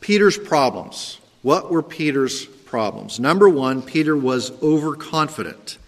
Peter's 0.00 0.38
problems. 0.38 1.18
What 1.42 1.68
were 1.68 1.82
Peter's 1.82 2.46
problems? 2.46 3.18
Number 3.18 3.48
one, 3.48 3.82
Peter 3.82 4.16
was 4.16 4.52
overconfident. 4.62 5.78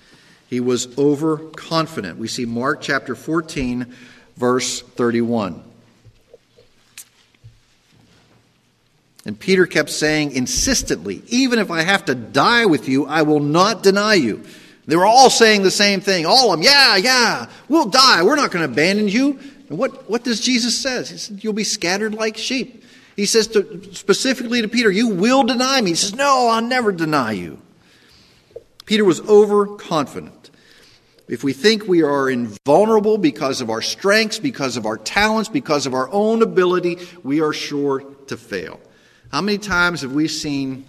He 0.49 0.59
was 0.59 0.99
overconfident. 0.99 2.19
We 2.19 2.27
see 2.27 2.47
Mark 2.47 2.81
chapter 2.81 3.15
14, 3.15 3.95
verse 4.37 4.81
31. 4.81 5.63
And 9.25 9.39
Peter 9.39 9.67
kept 9.67 9.91
saying 9.91 10.33
insistently, 10.33 11.23
Even 11.29 11.61
if 11.61 11.71
I 11.71 11.83
have 11.83 12.07
to 12.07 12.17
die 12.17 12.67
with 12.67 12.89
you, 12.89 13.07
I 13.07 13.23
will 13.23 13.39
not 13.39 13.85
deny 13.85 14.15
you. 14.15 14.43
They 14.87 14.97
were 14.97 15.07
all 15.07 15.31
saying 15.31 15.63
the 15.63 15.71
same 15.71 16.01
thing. 16.01 16.27
All 16.27 16.53
of 16.53 16.59
them, 16.59 16.65
yeah, 16.65 16.97
yeah, 16.97 17.47
we'll 17.69 17.87
die. 17.87 18.25
We're 18.25 18.35
not 18.35 18.51
going 18.51 18.67
to 18.67 18.73
abandon 18.73 19.07
you. 19.07 19.39
And 19.71 19.79
what, 19.79 20.11
what 20.11 20.25
does 20.25 20.41
Jesus 20.41 20.77
say? 20.77 20.99
He 20.99 21.17
said, 21.17 21.43
You'll 21.43 21.55
be 21.55 21.65
scattered 21.65 22.13
like 22.13 22.37
sheep. 22.37 22.85
He 23.17 23.25
says 23.25 23.47
to, 23.49 23.95
specifically 23.95 24.61
to 24.61 24.69
Peter, 24.69 24.91
You 24.91 25.09
will 25.09 25.45
deny 25.45 25.81
me. 25.81 25.93
He 25.93 25.97
says, 25.97 26.15
No, 26.15 26.49
I'll 26.49 26.61
never 26.61 26.93
deny 26.93 27.33
you. 27.33 27.63
Peter 28.85 29.05
was 29.05 29.21
overconfident. 29.23 30.51
If 31.29 31.45
we 31.45 31.53
think 31.53 31.87
we 31.87 32.03
are 32.03 32.29
invulnerable 32.29 33.17
because 33.17 33.61
of 33.61 33.71
our 33.71 33.81
strengths, 33.81 34.41
because 34.41 34.77
of 34.77 34.85
our 34.85 34.99
talents, 34.99 35.49
because 35.49 35.87
of 35.87 35.95
our 35.95 36.11
own 36.11 36.43
ability, 36.43 36.99
we 37.23 37.41
are 37.41 37.53
sure 37.53 38.01
to 38.27 38.37
fail. 38.37 38.81
How 39.31 39.41
many 39.41 39.59
times 39.59 40.03
have 40.03 40.11
we 40.11 40.27
seen 40.27 40.87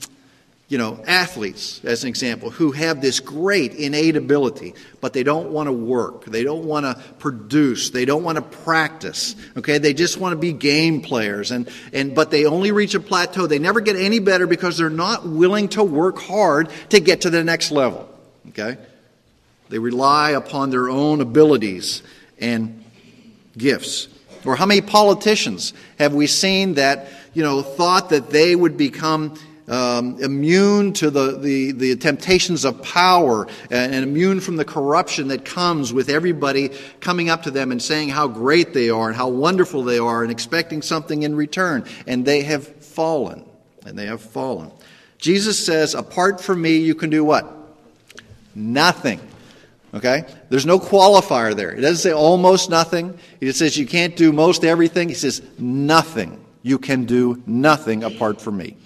you 0.72 0.78
know, 0.78 1.04
athletes, 1.06 1.82
as 1.84 2.04
an 2.04 2.08
example, 2.08 2.50
who 2.50 2.72
have 2.72 3.02
this 3.02 3.20
great 3.20 3.74
innate 3.74 4.16
ability, 4.16 4.74
but 5.02 5.12
they 5.12 5.22
don't 5.22 5.52
want 5.52 5.68
to 5.68 5.74
work. 5.74 6.24
They 6.24 6.46
don't 6.46 6.64
want 6.64 6.86
to 6.86 6.96
produce. 7.20 7.90
They 7.90 8.06
don't 8.06 8.24
want 8.24 8.38
to 8.38 8.42
practice. 8.42 9.36
Okay? 9.58 9.80
They 9.80 9.94
just 9.94 10.18
want 10.18 10.32
to 10.32 10.38
be 10.38 10.54
game 10.54 11.02
players. 11.02 11.52
And, 11.52 11.70
and, 11.92 12.16
but 12.16 12.32
they 12.32 12.46
only 12.46 12.72
reach 12.72 12.96
a 12.96 13.02
plateau. 13.02 13.48
They 13.48 13.60
never 13.60 13.82
get 13.82 13.98
any 13.98 14.20
better 14.20 14.48
because 14.48 14.78
they're 14.78 14.90
not 14.90 15.28
willing 15.28 15.68
to 15.70 15.84
work 15.84 16.20
hard 16.20 16.70
to 16.92 17.02
get 17.02 17.20
to 17.22 17.30
the 17.30 17.44
next 17.44 17.72
level. 17.72 18.08
Okay? 18.48 18.78
They 19.68 19.78
rely 19.78 20.32
upon 20.32 20.70
their 20.70 20.88
own 20.88 21.20
abilities 21.20 22.02
and 22.40 22.82
gifts. 23.58 24.08
Or 24.46 24.56
how 24.56 24.68
many 24.68 24.80
politicians 24.80 25.74
have 26.00 26.14
we 26.14 26.28
seen 26.28 26.76
that, 26.76 27.10
you 27.34 27.44
know, 27.44 27.62
thought 27.62 28.12
that 28.12 28.30
they 28.30 28.56
would 28.56 28.78
become 28.78 29.38
um, 29.68 30.22
immune 30.22 30.94
to 30.94 31.10
the, 31.10 31.38
the, 31.38 31.72
the, 31.72 31.96
temptations 31.96 32.66
of 32.66 32.82
power 32.82 33.48
and, 33.70 33.94
and, 33.94 34.04
immune 34.04 34.40
from 34.40 34.56
the 34.56 34.66
corruption 34.66 35.28
that 35.30 35.46
comes 35.46 35.94
with 35.94 36.10
everybody 36.10 36.70
coming 37.00 37.30
up 37.30 37.44
to 37.44 37.52
them 37.52 37.72
and 37.72 37.82
saying 37.82 38.10
how 38.10 38.28
great 38.28 38.74
they 38.74 38.90
are 38.90 39.08
and 39.08 39.16
how 39.16 39.30
wonderful 39.30 39.84
they 39.84 40.00
are 40.00 40.24
and 40.24 40.32
expecting 40.32 40.82
something 40.82 41.24
in 41.24 41.36
return. 41.36 41.86
And 42.08 42.26
they 42.26 42.42
have 42.44 42.68
fallen. 42.68 43.46
And 43.86 43.98
they 43.98 44.08
have 44.08 44.22
fallen. 44.22 44.72
Jesus 45.18 45.64
says, 45.64 45.94
apart 45.94 46.42
from 46.42 46.62
me, 46.62 46.78
you 46.78 46.96
can 46.96 47.10
do 47.10 47.24
what? 47.24 47.48
Nothing. 48.56 49.22
Okay? 49.94 50.26
There's 50.50 50.66
no 50.66 50.80
qualifier 50.80 51.56
there. 51.56 51.72
It 51.72 51.82
doesn't 51.82 51.98
say 51.98 52.12
almost 52.12 52.70
nothing. 52.70 53.18
Just 53.42 53.60
says 53.60 53.78
you 53.78 53.86
can't 53.86 54.16
do 54.16 54.32
most 54.32 54.64
everything. 54.64 55.10
He 55.10 55.16
says 55.16 55.42
nothing. 55.60 56.44
You 56.64 56.80
can 56.80 57.06
do 57.06 57.42
nothing 57.46 58.04
apart 58.04 58.42
from 58.42 58.58
me. 58.58 58.78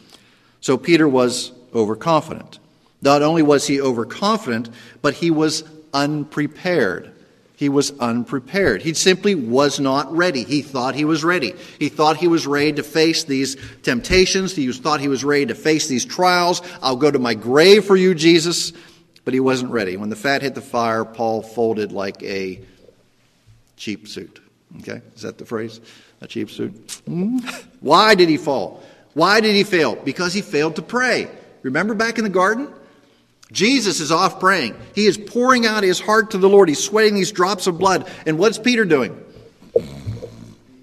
So 0.65 0.79
Peter 0.79 1.07
was 1.07 1.51
overconfident. 1.75 2.57
Not 2.99 3.21
only 3.21 3.43
was 3.43 3.67
he 3.67 3.79
overconfident, 3.79 4.71
but 5.03 5.13
he 5.13 5.29
was 5.29 5.63
unprepared. 5.93 7.11
He 7.55 7.69
was 7.69 7.91
unprepared. 7.99 8.81
He 8.81 8.95
simply 8.95 9.35
was 9.35 9.79
not 9.79 10.11
ready. 10.11 10.43
He 10.43 10.63
thought 10.63 10.95
he 10.95 11.05
was 11.05 11.23
ready. 11.23 11.53
He 11.77 11.89
thought 11.89 12.17
he 12.17 12.27
was 12.27 12.47
ready 12.47 12.73
to 12.73 12.81
face 12.81 13.25
these 13.25 13.57
temptations. 13.83 14.55
He 14.55 14.71
thought 14.71 15.01
he 15.01 15.07
was 15.07 15.23
ready 15.23 15.45
to 15.45 15.53
face 15.53 15.87
these 15.87 16.03
trials. 16.03 16.63
I'll 16.81 16.95
go 16.95 17.11
to 17.11 17.19
my 17.19 17.35
grave 17.35 17.85
for 17.85 17.95
you, 17.95 18.15
Jesus. 18.15 18.73
But 19.23 19.35
he 19.35 19.39
wasn't 19.39 19.69
ready. 19.69 19.97
When 19.97 20.09
the 20.09 20.15
fat 20.15 20.41
hit 20.41 20.55
the 20.55 20.61
fire, 20.61 21.05
Paul 21.05 21.43
folded 21.43 21.91
like 21.91 22.23
a 22.23 22.59
cheap 23.77 24.07
suit. 24.07 24.39
Okay? 24.79 24.99
Is 25.15 25.21
that 25.21 25.37
the 25.37 25.45
phrase? 25.45 25.79
A 26.21 26.27
cheap 26.27 26.49
suit? 26.49 27.01
Hmm? 27.05 27.37
Why 27.81 28.15
did 28.15 28.29
he 28.29 28.37
fall? 28.37 28.81
Why 29.15 29.39
did 29.39 29.55
he 29.55 29.63
fail? 29.63 29.95
Because 29.95 30.33
he 30.33 30.41
failed 30.41 30.75
to 30.75 30.81
pray. 30.81 31.29
Remember 31.63 31.95
back 31.95 32.17
in 32.17 32.25
the 32.25 32.29
garden? 32.29 32.67
Jesus 33.51 34.01
is 34.01 34.11
off 34.11 34.41
praying. 34.41 34.75
He 34.93 35.05
is 35.05 35.17
pouring 35.17 35.65
out 35.65 35.83
his 35.83 36.01
heart 36.01 36.31
to 36.31 36.37
the 36.37 36.49
Lord. 36.49 36.67
He's 36.67 36.83
sweating 36.83 37.15
these 37.15 37.31
drops 37.31 37.65
of 37.65 37.79
blood. 37.79 38.11
And 38.25 38.37
what's 38.37 38.57
Peter 38.57 38.83
doing? 38.83 39.17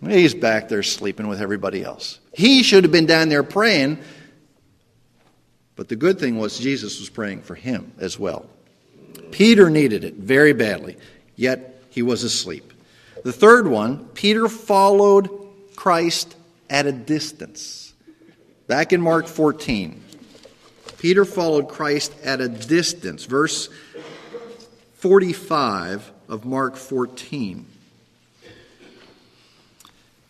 He's 0.03 0.35
back 0.35 0.69
there 0.69 0.83
sleeping 0.83 1.29
with 1.29 1.43
everybody 1.43 1.85
else. 1.85 2.19
He 2.33 2.63
should 2.63 2.85
have 2.85 2.91
been 2.91 3.07
down 3.07 3.29
there 3.29 3.43
praying. 3.43 3.99
But 5.77 5.89
the 5.89 5.97
good 5.97 6.19
thing 6.19 6.39
was 6.39 6.59
Jesus 6.59 7.01
was 7.01 7.11
praying 7.11 7.43
for 7.43 7.55
him 7.55 7.93
as 7.99 8.19
well. 8.19 8.47
Peter 9.31 9.69
needed 9.69 10.05
it 10.05 10.15
very 10.15 10.55
badly, 10.55 10.97
yet 11.37 11.83
he 11.91 12.03
was 12.03 12.25
asleep. 12.25 12.73
The 13.25 13.33
third 13.33 13.67
one, 13.67 14.07
Peter 14.15 14.49
followed 14.49 15.29
Christ 15.77 16.35
at 16.71 16.87
a 16.87 16.93
distance. 16.93 17.82
Back 18.67 18.93
in 18.93 19.01
Mark 19.01 19.27
14, 19.27 20.03
Peter 20.99 21.25
followed 21.25 21.69
Christ 21.69 22.15
at 22.23 22.41
a 22.41 22.49
distance. 22.49 23.25
Verse 23.25 23.69
45 24.95 26.13
of 26.29 26.45
Mark 26.45 26.77
14. 26.77 27.67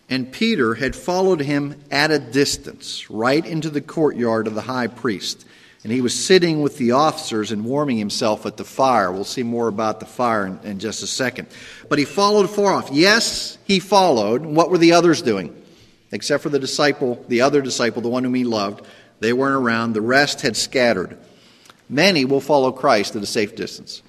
And 0.09 0.33
Peter 0.33 0.75
had 0.75 0.97
followed 0.97 1.41
him 1.41 1.83
at 1.91 2.11
a 2.11 2.19
distance, 2.19 3.11
right 3.11 3.45
into 3.45 3.71
the 3.71 3.81
courtyard 3.81 4.47
of 4.47 4.55
the 4.55 4.63
high 4.63 4.87
priest. 4.87 5.47
And 5.85 5.93
he 5.93 6.01
was 6.01 6.15
sitting 6.15 6.63
with 6.63 6.79
the 6.79 6.93
officers 6.93 7.51
and 7.51 7.65
warming 7.65 7.99
himself 7.99 8.47
at 8.47 8.57
the 8.57 8.65
fire. 8.65 9.11
We'll 9.11 9.25
see 9.25 9.43
more 9.43 9.69
about 9.69 10.01
the 10.01 10.07
fire 10.07 10.47
in, 10.47 10.59
in 10.65 10.79
just 10.79 11.03
a 11.03 11.07
second. 11.07 11.49
But 11.89 11.99
he 11.99 12.05
followed 12.05 12.49
far 12.49 12.73
off. 12.73 12.91
Yes, 12.93 13.59
he 13.65 13.81
followed. 13.81 14.43
What 14.43 14.71
were 14.71 14.79
the 14.79 14.93
others 14.93 15.23
doing? 15.23 15.62
Except 16.13 16.43
for 16.43 16.51
the 16.51 16.59
disciple, 16.59 17.25
the 17.29 17.41
other 17.41 17.63
disciple, 17.63 18.03
the 18.03 18.09
one 18.09 18.23
whom 18.25 18.35
he 18.35 18.45
loved. 18.45 18.87
They 19.21 19.33
weren't 19.33 19.57
around. 19.57 19.95
The 19.95 20.01
rest 20.01 20.43
had 20.43 20.57
scattered. 20.57 21.19
Many 21.89 22.25
will 22.25 22.41
follow 22.41 22.73
Christ 22.73 23.17
at 23.17 23.23
a 23.23 23.27
safe 23.27 23.57
distance. 23.57 24.03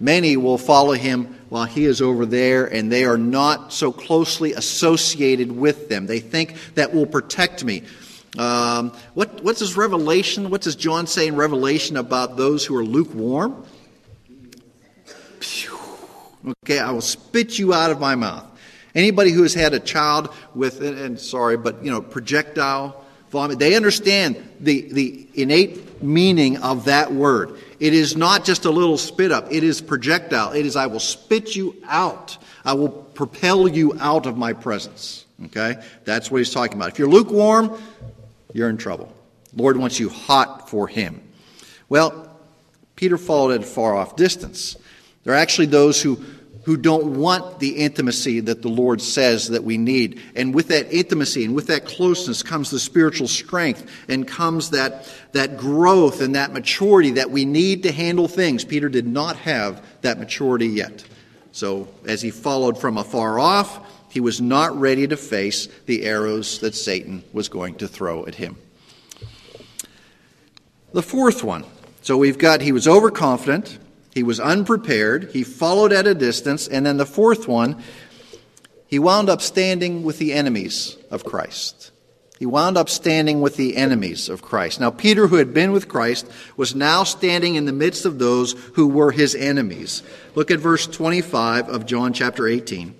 Many 0.00 0.36
will 0.36 0.58
follow 0.58 0.92
him 0.92 1.38
while 1.48 1.64
he 1.64 1.84
is 1.84 2.00
over 2.00 2.24
there, 2.24 2.66
and 2.66 2.90
they 2.90 3.04
are 3.04 3.18
not 3.18 3.72
so 3.72 3.90
closely 3.90 4.52
associated 4.52 5.50
with 5.50 5.88
them. 5.88 6.06
They 6.06 6.20
think 6.20 6.54
that 6.74 6.94
will 6.94 7.06
protect 7.06 7.64
me. 7.64 7.82
Um, 8.38 8.92
what, 9.14 9.42
what's 9.42 9.60
this 9.60 9.76
Revelation? 9.76 10.50
What 10.50 10.60
does 10.60 10.76
John 10.76 11.06
say 11.06 11.26
in 11.26 11.34
Revelation 11.34 11.96
about 11.96 12.36
those 12.36 12.64
who 12.64 12.76
are 12.76 12.84
lukewarm? 12.84 13.64
Okay, 16.64 16.78
I 16.78 16.92
will 16.92 17.00
spit 17.00 17.58
you 17.58 17.74
out 17.74 17.90
of 17.90 17.98
my 17.98 18.14
mouth. 18.14 18.44
Anybody 18.98 19.30
who 19.30 19.42
has 19.44 19.54
had 19.54 19.74
a 19.74 19.78
child 19.78 20.28
with, 20.56 20.82
and 20.82 21.20
sorry, 21.20 21.56
but 21.56 21.84
you 21.84 21.90
know, 21.92 22.02
projectile 22.02 23.04
vomit, 23.30 23.60
they 23.60 23.76
understand 23.76 24.36
the, 24.58 24.92
the 24.92 25.28
innate 25.34 26.02
meaning 26.02 26.56
of 26.56 26.86
that 26.86 27.12
word. 27.12 27.60
It 27.78 27.94
is 27.94 28.16
not 28.16 28.44
just 28.44 28.64
a 28.64 28.72
little 28.72 28.98
spit 28.98 29.30
up, 29.30 29.52
it 29.52 29.62
is 29.62 29.80
projectile. 29.80 30.50
It 30.50 30.66
is, 30.66 30.74
I 30.74 30.86
will 30.88 30.98
spit 30.98 31.54
you 31.54 31.76
out. 31.86 32.38
I 32.64 32.72
will 32.72 32.88
propel 32.88 33.68
you 33.68 33.96
out 34.00 34.26
of 34.26 34.36
my 34.36 34.52
presence. 34.52 35.24
Okay? 35.44 35.80
That's 36.04 36.28
what 36.28 36.38
he's 36.38 36.52
talking 36.52 36.76
about. 36.76 36.88
If 36.88 36.98
you're 36.98 37.08
lukewarm, 37.08 37.80
you're 38.52 38.68
in 38.68 38.78
trouble. 38.78 39.14
Lord 39.54 39.76
wants 39.76 40.00
you 40.00 40.08
hot 40.08 40.68
for 40.70 40.88
him. 40.88 41.22
Well, 41.88 42.36
Peter 42.96 43.16
followed 43.16 43.52
at 43.52 43.60
a 43.60 43.62
far 43.64 43.94
off 43.94 44.16
distance. 44.16 44.76
There 45.22 45.34
are 45.34 45.36
actually 45.36 45.66
those 45.66 46.02
who 46.02 46.16
who 46.68 46.76
don't 46.76 47.16
want 47.16 47.60
the 47.60 47.78
intimacy 47.78 48.40
that 48.40 48.60
the 48.60 48.68
Lord 48.68 49.00
says 49.00 49.48
that 49.48 49.64
we 49.64 49.78
need. 49.78 50.20
And 50.36 50.54
with 50.54 50.68
that 50.68 50.92
intimacy 50.92 51.46
and 51.46 51.54
with 51.54 51.68
that 51.68 51.86
closeness 51.86 52.42
comes 52.42 52.68
the 52.68 52.78
spiritual 52.78 53.26
strength 53.26 53.90
and 54.06 54.28
comes 54.28 54.68
that, 54.72 55.10
that 55.32 55.56
growth 55.56 56.20
and 56.20 56.34
that 56.34 56.52
maturity 56.52 57.12
that 57.12 57.30
we 57.30 57.46
need 57.46 57.84
to 57.84 57.90
handle 57.90 58.28
things. 58.28 58.66
Peter 58.66 58.90
did 58.90 59.06
not 59.06 59.36
have 59.36 59.82
that 60.02 60.18
maturity 60.18 60.66
yet. 60.66 61.02
So 61.52 61.88
as 62.06 62.20
he 62.20 62.30
followed 62.30 62.78
from 62.78 62.98
afar 62.98 63.38
off, 63.38 63.80
he 64.10 64.20
was 64.20 64.38
not 64.38 64.78
ready 64.78 65.08
to 65.08 65.16
face 65.16 65.68
the 65.86 66.04
arrows 66.04 66.58
that 66.58 66.74
Satan 66.74 67.24
was 67.32 67.48
going 67.48 67.76
to 67.76 67.88
throw 67.88 68.26
at 68.26 68.34
him. 68.34 68.58
The 70.92 71.02
fourth 71.02 71.42
one. 71.42 71.64
So 72.02 72.18
we've 72.18 72.36
got 72.36 72.60
he 72.60 72.72
was 72.72 72.86
overconfident. 72.86 73.78
He 74.18 74.24
was 74.24 74.40
unprepared. 74.40 75.30
He 75.32 75.44
followed 75.44 75.92
at 75.92 76.08
a 76.08 76.12
distance. 76.12 76.66
And 76.66 76.84
then 76.84 76.96
the 76.96 77.06
fourth 77.06 77.46
one, 77.46 77.80
he 78.88 78.98
wound 78.98 79.28
up 79.28 79.40
standing 79.40 80.02
with 80.02 80.18
the 80.18 80.32
enemies 80.32 80.96
of 81.08 81.22
Christ. 81.22 81.92
He 82.36 82.44
wound 82.44 82.76
up 82.76 82.88
standing 82.88 83.40
with 83.40 83.54
the 83.54 83.76
enemies 83.76 84.28
of 84.28 84.42
Christ. 84.42 84.80
Now, 84.80 84.90
Peter, 84.90 85.28
who 85.28 85.36
had 85.36 85.54
been 85.54 85.70
with 85.70 85.86
Christ, 85.86 86.28
was 86.56 86.74
now 86.74 87.04
standing 87.04 87.54
in 87.54 87.64
the 87.64 87.72
midst 87.72 88.04
of 88.04 88.18
those 88.18 88.54
who 88.74 88.88
were 88.88 89.12
his 89.12 89.36
enemies. 89.36 90.02
Look 90.34 90.50
at 90.50 90.58
verse 90.58 90.88
25 90.88 91.68
of 91.68 91.86
John 91.86 92.12
chapter 92.12 92.48
18. 92.48 92.96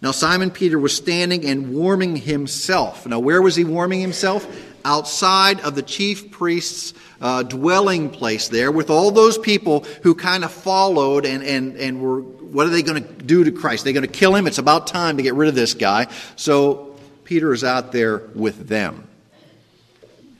Now, 0.00 0.12
Simon 0.12 0.50
Peter 0.50 0.78
was 0.78 0.96
standing 0.96 1.44
and 1.44 1.74
warming 1.74 2.16
himself. 2.16 3.06
Now, 3.06 3.18
where 3.18 3.42
was 3.42 3.54
he 3.54 3.64
warming 3.64 4.00
himself? 4.00 4.46
Outside 4.84 5.60
of 5.60 5.74
the 5.74 5.82
chief 5.82 6.30
priest's 6.30 6.94
uh, 7.20 7.42
dwelling 7.42 8.10
place 8.10 8.48
there 8.48 8.70
with 8.70 8.90
all 8.90 9.10
those 9.10 9.38
people 9.38 9.80
who 10.02 10.14
kind 10.14 10.44
of 10.44 10.52
followed 10.52 11.24
and, 11.24 11.42
and, 11.42 11.76
and 11.76 12.02
were, 12.02 12.20
what 12.20 12.66
are 12.66 12.70
they 12.70 12.82
going 12.82 13.02
to 13.02 13.12
do 13.24 13.44
to 13.44 13.52
Christ? 13.52 13.84
They're 13.84 13.92
going 13.92 14.06
to 14.06 14.12
kill 14.12 14.34
him. 14.34 14.46
It's 14.46 14.58
about 14.58 14.86
time 14.86 15.16
to 15.16 15.22
get 15.22 15.34
rid 15.34 15.48
of 15.48 15.54
this 15.54 15.74
guy. 15.74 16.08
So, 16.36 16.96
Peter 17.24 17.52
is 17.54 17.64
out 17.64 17.92
there 17.92 18.18
with 18.34 18.68
them. 18.68 19.08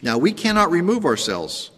Now, 0.03 0.19
we 0.19 0.33
cannot 0.33 0.71
remove 0.71 1.07
ourselves 1.07 1.71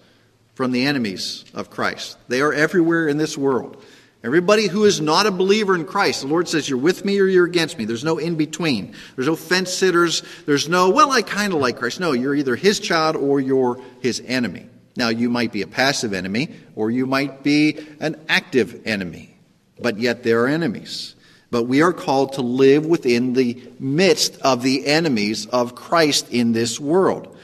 from 0.54 0.72
the 0.72 0.86
enemies 0.86 1.44
of 1.54 1.70
Christ, 1.70 2.16
they 2.28 2.40
are 2.40 2.52
everywhere 2.52 3.08
in 3.08 3.18
this 3.18 3.36
world. 3.36 3.82
Everybody 4.24 4.66
who 4.66 4.84
is 4.84 5.00
not 5.00 5.26
a 5.26 5.30
believer 5.30 5.74
in 5.74 5.84
Christ, 5.84 6.22
the 6.22 6.26
Lord 6.26 6.48
says, 6.48 6.68
You're 6.68 6.78
with 6.78 7.04
me 7.04 7.20
or 7.20 7.26
you're 7.26 7.46
against 7.46 7.78
me. 7.78 7.84
There's 7.84 8.04
no 8.04 8.18
in 8.18 8.34
between. 8.36 8.94
There's 9.14 9.28
no 9.28 9.36
fence 9.36 9.72
sitters. 9.72 10.22
There's 10.46 10.68
no, 10.68 10.90
well, 10.90 11.12
I 11.12 11.22
kind 11.22 11.52
of 11.52 11.60
like 11.60 11.78
Christ. 11.78 12.00
No, 12.00 12.12
you're 12.12 12.34
either 12.34 12.56
his 12.56 12.80
child 12.80 13.14
or 13.16 13.40
you're 13.40 13.80
his 14.00 14.22
enemy. 14.26 14.68
Now, 14.96 15.10
you 15.10 15.28
might 15.28 15.52
be 15.52 15.62
a 15.62 15.66
passive 15.66 16.14
enemy 16.14 16.48
or 16.74 16.90
you 16.90 17.06
might 17.06 17.42
be 17.42 17.78
an 18.00 18.16
active 18.28 18.86
enemy, 18.86 19.36
but 19.78 19.98
yet 19.98 20.22
they 20.22 20.32
are 20.32 20.46
enemies. 20.46 21.14
But 21.50 21.64
we 21.64 21.82
are 21.82 21.92
called 21.92 22.34
to 22.34 22.42
live 22.42 22.84
within 22.86 23.34
the 23.34 23.62
midst 23.78 24.40
of 24.40 24.62
the 24.62 24.86
enemies 24.86 25.46
of 25.46 25.74
Christ 25.74 26.32
in 26.32 26.52
this 26.52 26.80
world, 26.80 27.36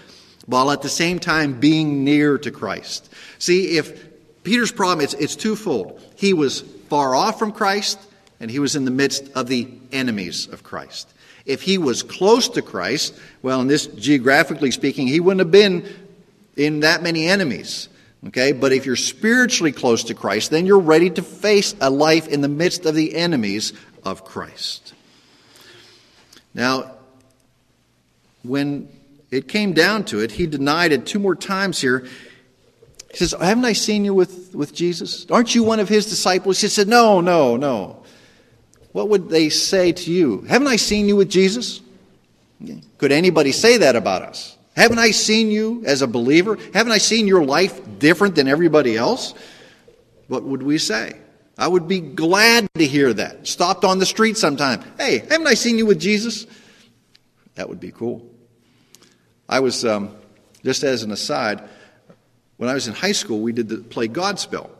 while 0.46 0.70
at 0.70 0.82
the 0.82 0.88
same 0.88 1.18
time 1.18 1.60
being 1.60 2.02
near 2.02 2.38
to 2.38 2.50
Christ. 2.50 3.12
See, 3.38 3.76
if 3.76 4.11
Peter's 4.42 4.72
problem, 4.72 5.04
it's, 5.04 5.14
it's 5.14 5.36
twofold. 5.36 6.00
He 6.16 6.32
was 6.32 6.60
far 6.60 7.14
off 7.14 7.38
from 7.38 7.52
Christ, 7.52 7.98
and 8.40 8.50
he 8.50 8.58
was 8.58 8.76
in 8.76 8.84
the 8.84 8.90
midst 8.90 9.30
of 9.34 9.46
the 9.46 9.68
enemies 9.92 10.48
of 10.48 10.62
Christ. 10.62 11.12
If 11.46 11.62
he 11.62 11.78
was 11.78 12.02
close 12.02 12.48
to 12.50 12.62
Christ, 12.62 13.14
well, 13.42 13.60
in 13.60 13.68
this 13.68 13.86
geographically 13.86 14.70
speaking, 14.70 15.06
he 15.06 15.20
wouldn't 15.20 15.40
have 15.40 15.50
been 15.50 15.86
in 16.56 16.80
that 16.80 17.02
many 17.02 17.26
enemies. 17.26 17.88
Okay? 18.28 18.52
But 18.52 18.72
if 18.72 18.86
you're 18.86 18.96
spiritually 18.96 19.72
close 19.72 20.04
to 20.04 20.14
Christ, 20.14 20.50
then 20.50 20.66
you're 20.66 20.78
ready 20.78 21.10
to 21.10 21.22
face 21.22 21.74
a 21.80 21.90
life 21.90 22.28
in 22.28 22.40
the 22.40 22.48
midst 22.48 22.86
of 22.86 22.94
the 22.94 23.14
enemies 23.16 23.72
of 24.04 24.24
Christ. 24.24 24.94
Now, 26.54 26.92
when 28.42 28.88
it 29.30 29.48
came 29.48 29.72
down 29.72 30.04
to 30.06 30.20
it, 30.20 30.32
he 30.32 30.46
denied 30.46 30.92
it 30.92 31.06
two 31.06 31.18
more 31.18 31.34
times 31.34 31.80
here. 31.80 32.06
He 33.12 33.18
says, 33.18 33.34
Haven't 33.38 33.66
I 33.66 33.74
seen 33.74 34.04
you 34.04 34.14
with, 34.14 34.54
with 34.54 34.74
Jesus? 34.74 35.26
Aren't 35.30 35.54
you 35.54 35.62
one 35.62 35.80
of 35.80 35.88
his 35.88 36.06
disciples? 36.06 36.60
He 36.60 36.68
said, 36.68 36.88
No, 36.88 37.20
no, 37.20 37.56
no. 37.56 38.02
What 38.92 39.10
would 39.10 39.28
they 39.28 39.48
say 39.48 39.92
to 39.92 40.10
you? 40.10 40.42
Haven't 40.42 40.68
I 40.68 40.76
seen 40.76 41.08
you 41.08 41.16
with 41.16 41.30
Jesus? 41.30 41.80
Could 42.98 43.12
anybody 43.12 43.52
say 43.52 43.78
that 43.78 43.96
about 43.96 44.22
us? 44.22 44.56
Haven't 44.76 44.98
I 44.98 45.10
seen 45.10 45.50
you 45.50 45.82
as 45.84 46.00
a 46.00 46.06
believer? 46.06 46.56
Haven't 46.72 46.92
I 46.92 46.98
seen 46.98 47.26
your 47.26 47.44
life 47.44 47.80
different 47.98 48.34
than 48.34 48.48
everybody 48.48 48.96
else? 48.96 49.34
What 50.28 50.44
would 50.44 50.62
we 50.62 50.78
say? 50.78 51.18
I 51.58 51.68
would 51.68 51.86
be 51.86 52.00
glad 52.00 52.66
to 52.74 52.86
hear 52.86 53.12
that. 53.12 53.46
Stopped 53.46 53.84
on 53.84 53.98
the 53.98 54.06
street 54.06 54.38
sometime. 54.38 54.82
Hey, 54.96 55.18
haven't 55.18 55.46
I 55.46 55.54
seen 55.54 55.76
you 55.76 55.84
with 55.84 56.00
Jesus? 56.00 56.46
That 57.56 57.68
would 57.68 57.80
be 57.80 57.90
cool. 57.90 58.26
I 59.48 59.60
was, 59.60 59.84
um, 59.84 60.16
just 60.64 60.82
as 60.82 61.02
an 61.02 61.10
aside, 61.10 61.62
when 62.62 62.70
I 62.70 62.74
was 62.74 62.86
in 62.86 62.94
high 62.94 63.10
school, 63.10 63.40
we 63.40 63.50
did 63.50 63.68
the 63.68 63.78
play 63.78 64.06
Godspell. 64.06 64.70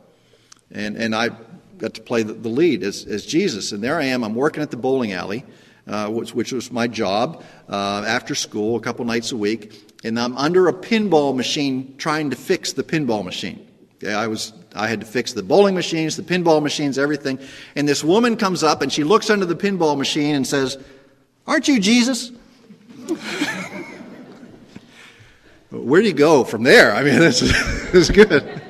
And, 0.70 0.96
and 0.96 1.16
I 1.16 1.30
got 1.78 1.94
to 1.94 2.00
play 2.00 2.22
the, 2.22 2.32
the 2.32 2.48
lead 2.48 2.84
as, 2.84 3.04
as 3.06 3.26
Jesus. 3.26 3.72
And 3.72 3.82
there 3.82 3.98
I 3.98 4.04
am, 4.04 4.22
I'm 4.22 4.36
working 4.36 4.62
at 4.62 4.70
the 4.70 4.76
bowling 4.76 5.14
alley, 5.14 5.44
uh, 5.88 6.08
which, 6.08 6.32
which 6.32 6.52
was 6.52 6.70
my 6.70 6.86
job 6.86 7.42
uh, 7.68 8.04
after 8.06 8.36
school, 8.36 8.76
a 8.76 8.80
couple 8.80 9.04
nights 9.04 9.32
a 9.32 9.36
week. 9.36 9.96
And 10.04 10.16
I'm 10.16 10.36
under 10.36 10.68
a 10.68 10.72
pinball 10.72 11.34
machine 11.34 11.96
trying 11.98 12.30
to 12.30 12.36
fix 12.36 12.72
the 12.72 12.84
pinball 12.84 13.24
machine. 13.24 13.66
Okay, 13.96 14.14
I 14.14 14.28
was 14.28 14.52
I 14.76 14.86
had 14.86 15.00
to 15.00 15.06
fix 15.06 15.32
the 15.32 15.42
bowling 15.42 15.74
machines, 15.74 16.16
the 16.16 16.22
pinball 16.22 16.62
machines, 16.62 16.98
everything. 16.98 17.40
And 17.74 17.88
this 17.88 18.04
woman 18.04 18.36
comes 18.36 18.62
up 18.62 18.82
and 18.82 18.92
she 18.92 19.02
looks 19.02 19.28
under 19.28 19.44
the 19.44 19.56
pinball 19.56 19.98
machine 19.98 20.36
and 20.36 20.46
says, 20.46 20.78
"Aren't 21.48 21.66
you 21.66 21.80
Jesus?" 21.80 22.30
Where 25.72 26.02
do 26.02 26.06
you 26.06 26.14
go 26.14 26.44
from 26.44 26.62
there? 26.62 26.94
I 26.94 27.02
mean, 27.02 27.18
this 27.18 27.42
is, 27.42 27.52
this 27.92 28.08
is 28.08 28.10
good. 28.10 28.62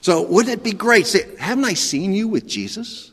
so, 0.00 0.22
wouldn't 0.22 0.54
it 0.54 0.64
be 0.64 0.72
great? 0.72 1.06
Say, 1.06 1.36
haven't 1.38 1.64
I 1.64 1.74
seen 1.74 2.14
you 2.14 2.28
with 2.28 2.46
Jesus? 2.46 3.12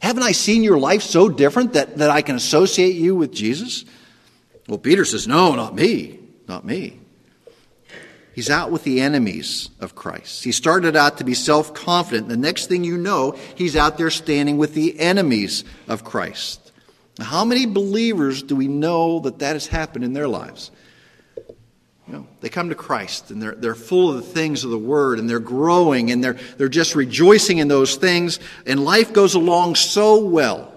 Haven't 0.00 0.22
I 0.22 0.32
seen 0.32 0.62
your 0.62 0.78
life 0.78 1.02
so 1.02 1.28
different 1.28 1.74
that, 1.74 1.98
that 1.98 2.10
I 2.10 2.22
can 2.22 2.36
associate 2.36 2.96
you 2.96 3.14
with 3.14 3.32
Jesus? 3.32 3.84
Well, 4.68 4.78
Peter 4.78 5.04
says, 5.04 5.28
No, 5.28 5.54
not 5.54 5.74
me. 5.74 6.18
Not 6.48 6.64
me. 6.64 6.98
He's 8.34 8.48
out 8.48 8.70
with 8.70 8.84
the 8.84 9.00
enemies 9.00 9.68
of 9.78 9.94
Christ. 9.94 10.42
He 10.42 10.52
started 10.52 10.96
out 10.96 11.18
to 11.18 11.24
be 11.24 11.34
self 11.34 11.74
confident. 11.74 12.28
The 12.28 12.36
next 12.36 12.66
thing 12.66 12.82
you 12.82 12.96
know, 12.96 13.36
he's 13.54 13.76
out 13.76 13.98
there 13.98 14.10
standing 14.10 14.58
with 14.58 14.74
the 14.74 14.98
enemies 14.98 15.64
of 15.86 16.04
Christ. 16.04 16.72
Now, 17.18 17.26
how 17.26 17.44
many 17.44 17.66
believers 17.66 18.42
do 18.42 18.56
we 18.56 18.68
know 18.68 19.20
that 19.20 19.40
that 19.40 19.52
has 19.52 19.66
happened 19.66 20.04
in 20.04 20.14
their 20.14 20.28
lives? 20.28 20.70
Know, 22.12 22.26
they 22.42 22.50
come 22.50 22.68
to 22.68 22.74
Christ 22.74 23.30
and 23.30 23.40
they're, 23.40 23.54
they're 23.54 23.74
full 23.74 24.10
of 24.10 24.16
the 24.16 24.22
things 24.22 24.64
of 24.64 24.70
the 24.70 24.78
Word 24.78 25.18
and 25.18 25.30
they're 25.30 25.40
growing 25.40 26.10
and 26.10 26.22
they're, 26.22 26.36
they're 26.58 26.68
just 26.68 26.94
rejoicing 26.94 27.56
in 27.56 27.68
those 27.68 27.96
things 27.96 28.38
and 28.66 28.84
life 28.84 29.14
goes 29.14 29.34
along 29.34 29.76
so 29.76 30.22
well. 30.22 30.71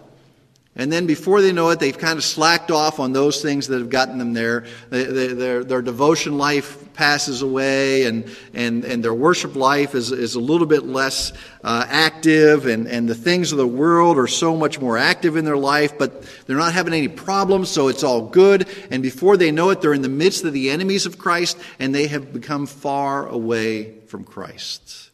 And 0.77 0.91
then 0.91 1.05
before 1.05 1.41
they 1.41 1.53
know 1.53 1.69
it, 1.69 1.79
they've 1.79 1.97
kind 1.97 2.17
of 2.17 2.23
slacked 2.23 2.69
off 2.69 2.99
on 2.99 3.13
those 3.13 3.41
things 3.41 3.67
that 3.67 3.79
have 3.79 3.89
gotten 3.89 4.17
them 4.17 4.33
there. 4.33 4.65
They, 4.89 5.05
they, 5.05 5.27
their, 5.27 5.63
their 5.63 5.81
devotion 5.81 6.37
life 6.37 6.93
passes 6.93 7.41
away, 7.41 8.03
and, 8.03 8.29
and, 8.53 8.83
and 8.83 9.01
their 9.01 9.13
worship 9.13 9.55
life 9.55 9.95
is, 9.95 10.11
is 10.11 10.35
a 10.35 10.39
little 10.39 10.67
bit 10.67 10.85
less 10.85 11.31
uh, 11.63 11.85
active, 11.87 12.65
and, 12.65 12.87
and 12.87 13.07
the 13.07 13.15
things 13.15 13.53
of 13.53 13.57
the 13.57 13.67
world 13.67 14.17
are 14.17 14.27
so 14.27 14.55
much 14.57 14.79
more 14.79 14.97
active 14.97 15.37
in 15.37 15.45
their 15.45 15.57
life, 15.57 15.97
but 15.97 16.23
they're 16.45 16.57
not 16.57 16.73
having 16.73 16.93
any 16.93 17.07
problems, 17.07 17.69
so 17.69 17.87
it's 17.87 18.03
all 18.03 18.27
good. 18.27 18.67
And 18.91 19.01
before 19.01 19.37
they 19.37 19.51
know 19.51 19.69
it, 19.69 19.79
they're 19.79 19.93
in 19.93 20.01
the 20.01 20.09
midst 20.09 20.43
of 20.43 20.51
the 20.51 20.71
enemies 20.71 21.05
of 21.05 21.17
Christ, 21.17 21.57
and 21.79 21.95
they 21.95 22.07
have 22.07 22.33
become 22.33 22.65
far 22.65 23.27
away 23.27 23.99
from 24.07 24.25
Christ. 24.25 25.04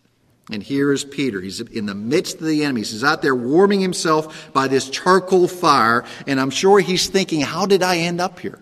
And 0.51 0.61
here 0.61 0.91
is 0.91 1.05
Peter. 1.05 1.39
He's 1.39 1.61
in 1.61 1.85
the 1.85 1.95
midst 1.95 2.41
of 2.41 2.45
the 2.45 2.63
enemies. 2.65 2.91
He's 2.91 3.05
out 3.05 3.21
there 3.21 3.35
warming 3.35 3.79
himself 3.79 4.51
by 4.51 4.67
this 4.67 4.89
charcoal 4.89 5.47
fire. 5.47 6.03
And 6.27 6.39
I'm 6.39 6.49
sure 6.49 6.79
he's 6.79 7.07
thinking, 7.07 7.39
how 7.39 7.65
did 7.65 7.81
I 7.81 7.99
end 7.99 8.19
up 8.19 8.39
here? 8.39 8.59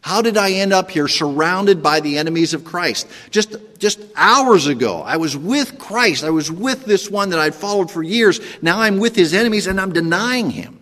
How 0.00 0.20
did 0.20 0.36
I 0.36 0.52
end 0.52 0.72
up 0.72 0.90
here 0.90 1.06
surrounded 1.06 1.82
by 1.82 2.00
the 2.00 2.18
enemies 2.18 2.54
of 2.54 2.64
Christ? 2.64 3.06
Just, 3.30 3.56
just 3.78 4.00
hours 4.16 4.66
ago, 4.66 5.02
I 5.02 5.16
was 5.16 5.36
with 5.36 5.78
Christ. 5.78 6.24
I 6.24 6.30
was 6.30 6.50
with 6.50 6.84
this 6.84 7.10
one 7.10 7.30
that 7.30 7.38
I'd 7.38 7.54
followed 7.54 7.90
for 7.90 8.02
years. 8.02 8.40
Now 8.62 8.80
I'm 8.80 8.98
with 8.98 9.14
his 9.14 9.34
enemies 9.34 9.66
and 9.66 9.80
I'm 9.80 9.92
denying 9.92 10.50
him. 10.50 10.78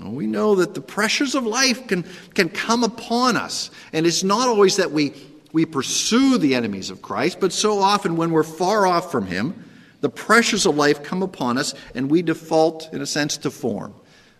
We 0.00 0.26
know 0.26 0.56
that 0.56 0.74
the 0.74 0.80
pressures 0.80 1.34
of 1.34 1.44
life 1.46 1.86
can, 1.86 2.04
can 2.34 2.48
come 2.48 2.84
upon 2.84 3.36
us. 3.36 3.70
And 3.92 4.06
it's 4.06 4.22
not 4.22 4.48
always 4.48 4.76
that 4.76 4.90
we 4.90 5.14
we 5.54 5.64
pursue 5.64 6.36
the 6.36 6.56
enemies 6.56 6.90
of 6.90 7.00
Christ, 7.00 7.38
but 7.38 7.52
so 7.52 7.78
often 7.78 8.16
when 8.16 8.32
we're 8.32 8.42
far 8.42 8.88
off 8.88 9.12
from 9.12 9.26
Him, 9.26 9.64
the 10.00 10.10
pressures 10.10 10.66
of 10.66 10.76
life 10.76 11.04
come 11.04 11.22
upon 11.22 11.58
us 11.58 11.74
and 11.94 12.10
we 12.10 12.22
default, 12.22 12.92
in 12.92 13.00
a 13.00 13.06
sense, 13.06 13.36
to 13.38 13.52
form. 13.52 13.94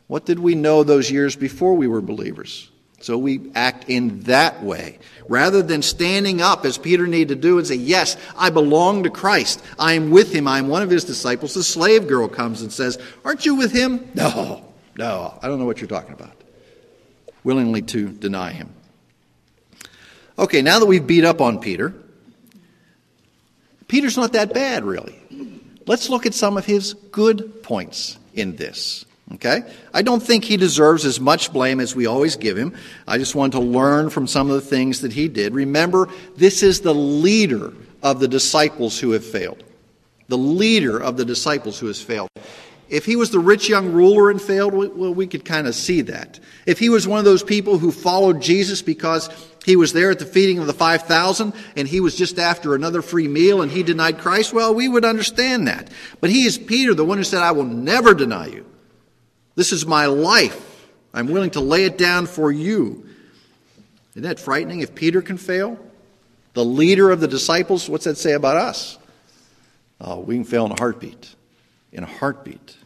What 0.08 0.26
did 0.26 0.40
we 0.40 0.56
know 0.56 0.82
those 0.82 1.12
years 1.12 1.36
before 1.36 1.76
we 1.76 1.86
were 1.86 2.00
believers? 2.00 2.68
So 3.00 3.16
we 3.16 3.52
act 3.54 3.88
in 3.88 4.22
that 4.22 4.64
way. 4.64 4.98
Rather 5.28 5.62
than 5.62 5.82
standing 5.82 6.40
up 6.40 6.64
as 6.64 6.78
Peter 6.78 7.06
needed 7.06 7.28
to 7.28 7.36
do 7.36 7.58
and 7.58 7.66
say, 7.66 7.76
Yes, 7.76 8.16
I 8.36 8.50
belong 8.50 9.04
to 9.04 9.10
Christ. 9.10 9.62
I 9.78 9.92
am 9.92 10.10
with 10.10 10.34
him. 10.34 10.48
I 10.48 10.58
am 10.58 10.66
one 10.66 10.82
of 10.82 10.90
his 10.90 11.04
disciples. 11.04 11.54
The 11.54 11.62
slave 11.62 12.08
girl 12.08 12.26
comes 12.26 12.60
and 12.60 12.72
says, 12.72 12.98
Aren't 13.24 13.46
you 13.46 13.54
with 13.54 13.70
him? 13.72 14.10
No, 14.16 14.64
no, 14.96 15.38
I 15.40 15.46
don't 15.46 15.60
know 15.60 15.64
what 15.66 15.80
you're 15.80 15.88
talking 15.88 16.12
about. 16.12 16.34
Willingly 17.44 17.82
to 17.82 18.08
deny 18.08 18.50
him. 18.50 18.74
Okay, 20.38 20.62
now 20.62 20.78
that 20.80 20.86
we've 20.86 21.06
beat 21.06 21.24
up 21.24 21.40
on 21.40 21.60
Peter, 21.60 21.94
Peter's 23.86 24.16
not 24.16 24.32
that 24.32 24.52
bad, 24.52 24.84
really. 24.84 25.20
Let's 25.86 26.08
look 26.08 26.26
at 26.26 26.34
some 26.34 26.56
of 26.56 26.64
his 26.64 26.94
good 27.12 27.62
points 27.62 28.18
in 28.34 28.56
this. 28.56 29.04
Okay? 29.32 29.62
I 29.92 30.02
don't 30.02 30.22
think 30.22 30.44
he 30.44 30.56
deserves 30.56 31.04
as 31.04 31.20
much 31.20 31.52
blame 31.52 31.80
as 31.80 31.94
we 31.94 32.06
always 32.06 32.36
give 32.36 32.56
him. 32.56 32.74
I 33.06 33.18
just 33.18 33.34
want 33.34 33.52
to 33.52 33.60
learn 33.60 34.10
from 34.10 34.26
some 34.26 34.50
of 34.50 34.54
the 34.54 34.60
things 34.68 35.00
that 35.00 35.12
he 35.12 35.28
did. 35.28 35.54
Remember, 35.54 36.08
this 36.36 36.62
is 36.62 36.80
the 36.80 36.94
leader 36.94 37.72
of 38.02 38.20
the 38.20 38.28
disciples 38.28 38.98
who 38.98 39.12
have 39.12 39.24
failed. 39.24 39.62
The 40.28 40.38
leader 40.38 40.98
of 40.98 41.16
the 41.16 41.24
disciples 41.24 41.78
who 41.78 41.86
has 41.86 42.02
failed. 42.02 42.28
If 42.94 43.06
he 43.06 43.16
was 43.16 43.30
the 43.30 43.40
rich 43.40 43.68
young 43.68 43.90
ruler 43.90 44.30
and 44.30 44.40
failed, 44.40 44.72
well, 44.72 45.12
we 45.12 45.26
could 45.26 45.44
kind 45.44 45.66
of 45.66 45.74
see 45.74 46.02
that. 46.02 46.38
If 46.64 46.78
he 46.78 46.88
was 46.88 47.08
one 47.08 47.18
of 47.18 47.24
those 47.24 47.42
people 47.42 47.78
who 47.78 47.90
followed 47.90 48.40
Jesus 48.40 48.82
because 48.82 49.28
he 49.64 49.74
was 49.74 49.92
there 49.92 50.12
at 50.12 50.20
the 50.20 50.24
feeding 50.24 50.60
of 50.60 50.68
the 50.68 50.74
5,000 50.74 51.52
and 51.74 51.88
he 51.88 51.98
was 51.98 52.14
just 52.14 52.38
after 52.38 52.72
another 52.72 53.02
free 53.02 53.26
meal 53.26 53.62
and 53.62 53.72
he 53.72 53.82
denied 53.82 54.18
Christ, 54.18 54.52
well, 54.52 54.72
we 54.72 54.86
would 54.86 55.04
understand 55.04 55.66
that. 55.66 55.90
But 56.20 56.30
he 56.30 56.44
is 56.44 56.56
Peter, 56.56 56.94
the 56.94 57.04
one 57.04 57.18
who 57.18 57.24
said, 57.24 57.42
I 57.42 57.50
will 57.50 57.64
never 57.64 58.14
deny 58.14 58.46
you. 58.46 58.64
This 59.56 59.72
is 59.72 59.84
my 59.84 60.06
life. 60.06 60.86
I'm 61.12 61.26
willing 61.26 61.50
to 61.50 61.60
lay 61.60 61.86
it 61.86 61.98
down 61.98 62.26
for 62.26 62.52
you. 62.52 63.08
Isn't 64.12 64.22
that 64.22 64.38
frightening 64.38 64.82
if 64.82 64.94
Peter 64.94 65.20
can 65.20 65.36
fail? 65.36 65.80
The 66.52 66.64
leader 66.64 67.10
of 67.10 67.18
the 67.18 67.26
disciples, 67.26 67.88
what's 67.88 68.04
that 68.04 68.18
say 68.18 68.34
about 68.34 68.56
us? 68.56 69.00
Oh, 70.00 70.20
we 70.20 70.36
can 70.36 70.44
fail 70.44 70.64
in 70.66 70.70
a 70.70 70.78
heartbeat. 70.78 71.34
In 71.90 72.04
a 72.04 72.06
heartbeat. 72.06 72.76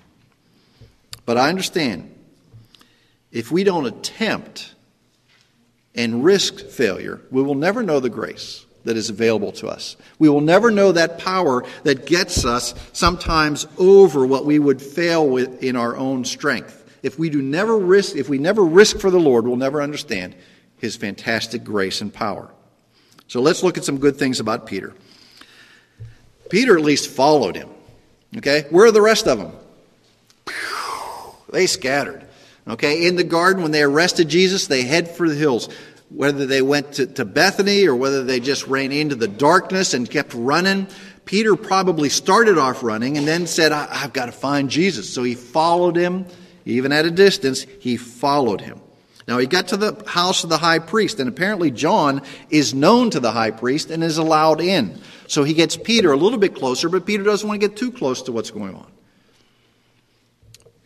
But 1.28 1.36
I 1.36 1.50
understand 1.50 2.10
if 3.30 3.52
we 3.52 3.62
don't 3.62 3.84
attempt 3.84 4.74
and 5.94 6.24
risk 6.24 6.58
failure, 6.70 7.20
we 7.30 7.42
will 7.42 7.54
never 7.54 7.82
know 7.82 8.00
the 8.00 8.08
grace 8.08 8.64
that 8.84 8.96
is 8.96 9.10
available 9.10 9.52
to 9.52 9.68
us. 9.68 9.98
We 10.18 10.30
will 10.30 10.40
never 10.40 10.70
know 10.70 10.90
that 10.92 11.18
power 11.18 11.64
that 11.82 12.06
gets 12.06 12.46
us 12.46 12.72
sometimes 12.94 13.66
over 13.76 14.26
what 14.26 14.46
we 14.46 14.58
would 14.58 14.80
fail 14.80 15.28
with 15.28 15.62
in 15.62 15.76
our 15.76 15.98
own 15.98 16.24
strength. 16.24 16.98
If 17.02 17.18
we 17.18 17.28
do 17.28 17.42
never 17.42 17.76
risk, 17.76 18.16
if 18.16 18.30
we 18.30 18.38
never 18.38 18.64
risk 18.64 18.98
for 18.98 19.10
the 19.10 19.20
Lord, 19.20 19.46
we'll 19.46 19.56
never 19.56 19.82
understand 19.82 20.34
his 20.78 20.96
fantastic 20.96 21.62
grace 21.62 22.00
and 22.00 22.10
power. 22.10 22.50
So 23.26 23.42
let's 23.42 23.62
look 23.62 23.76
at 23.76 23.84
some 23.84 23.98
good 23.98 24.16
things 24.16 24.40
about 24.40 24.64
Peter. 24.64 24.94
Peter 26.48 26.78
at 26.78 26.82
least 26.82 27.10
followed 27.10 27.54
him. 27.54 27.68
Okay? 28.38 28.64
Where 28.70 28.86
are 28.86 28.92
the 28.92 29.02
rest 29.02 29.26
of 29.26 29.36
them? 29.36 29.52
They 31.50 31.66
scattered. 31.66 32.26
Okay? 32.66 33.06
In 33.06 33.16
the 33.16 33.24
garden, 33.24 33.62
when 33.62 33.72
they 33.72 33.82
arrested 33.82 34.28
Jesus, 34.28 34.66
they 34.66 34.82
head 34.82 35.08
for 35.08 35.28
the 35.28 35.34
hills. 35.34 35.68
Whether 36.10 36.46
they 36.46 36.62
went 36.62 36.94
to, 36.94 37.06
to 37.06 37.24
Bethany 37.24 37.86
or 37.86 37.94
whether 37.94 38.24
they 38.24 38.40
just 38.40 38.66
ran 38.66 38.92
into 38.92 39.14
the 39.14 39.28
darkness 39.28 39.92
and 39.94 40.08
kept 40.08 40.32
running, 40.34 40.86
Peter 41.24 41.56
probably 41.56 42.08
started 42.08 42.56
off 42.56 42.82
running 42.82 43.18
and 43.18 43.28
then 43.28 43.46
said, 43.46 43.72
I've 43.72 44.14
got 44.14 44.26
to 44.26 44.32
find 44.32 44.70
Jesus. 44.70 45.12
So 45.12 45.22
he 45.22 45.34
followed 45.34 45.96
him, 45.96 46.24
even 46.64 46.92
at 46.92 47.04
a 47.04 47.10
distance, 47.10 47.66
he 47.80 47.98
followed 47.98 48.62
him. 48.62 48.80
Now 49.26 49.36
he 49.36 49.46
got 49.46 49.68
to 49.68 49.76
the 49.76 50.02
house 50.06 50.42
of 50.42 50.48
the 50.48 50.56
high 50.56 50.78
priest, 50.78 51.20
and 51.20 51.28
apparently 51.28 51.70
John 51.70 52.22
is 52.48 52.72
known 52.72 53.10
to 53.10 53.20
the 53.20 53.30
high 53.30 53.50
priest 53.50 53.90
and 53.90 54.02
is 54.02 54.16
allowed 54.16 54.62
in. 54.62 54.98
So 55.26 55.44
he 55.44 55.52
gets 55.52 55.76
Peter 55.76 56.12
a 56.12 56.16
little 56.16 56.38
bit 56.38 56.54
closer, 56.54 56.88
but 56.88 57.04
Peter 57.04 57.24
doesn't 57.24 57.46
want 57.46 57.60
to 57.60 57.68
get 57.68 57.76
too 57.76 57.92
close 57.92 58.22
to 58.22 58.32
what's 58.32 58.50
going 58.50 58.74
on. 58.74 58.90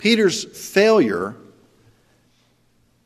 Peter's 0.02 0.42
failure 0.42 1.36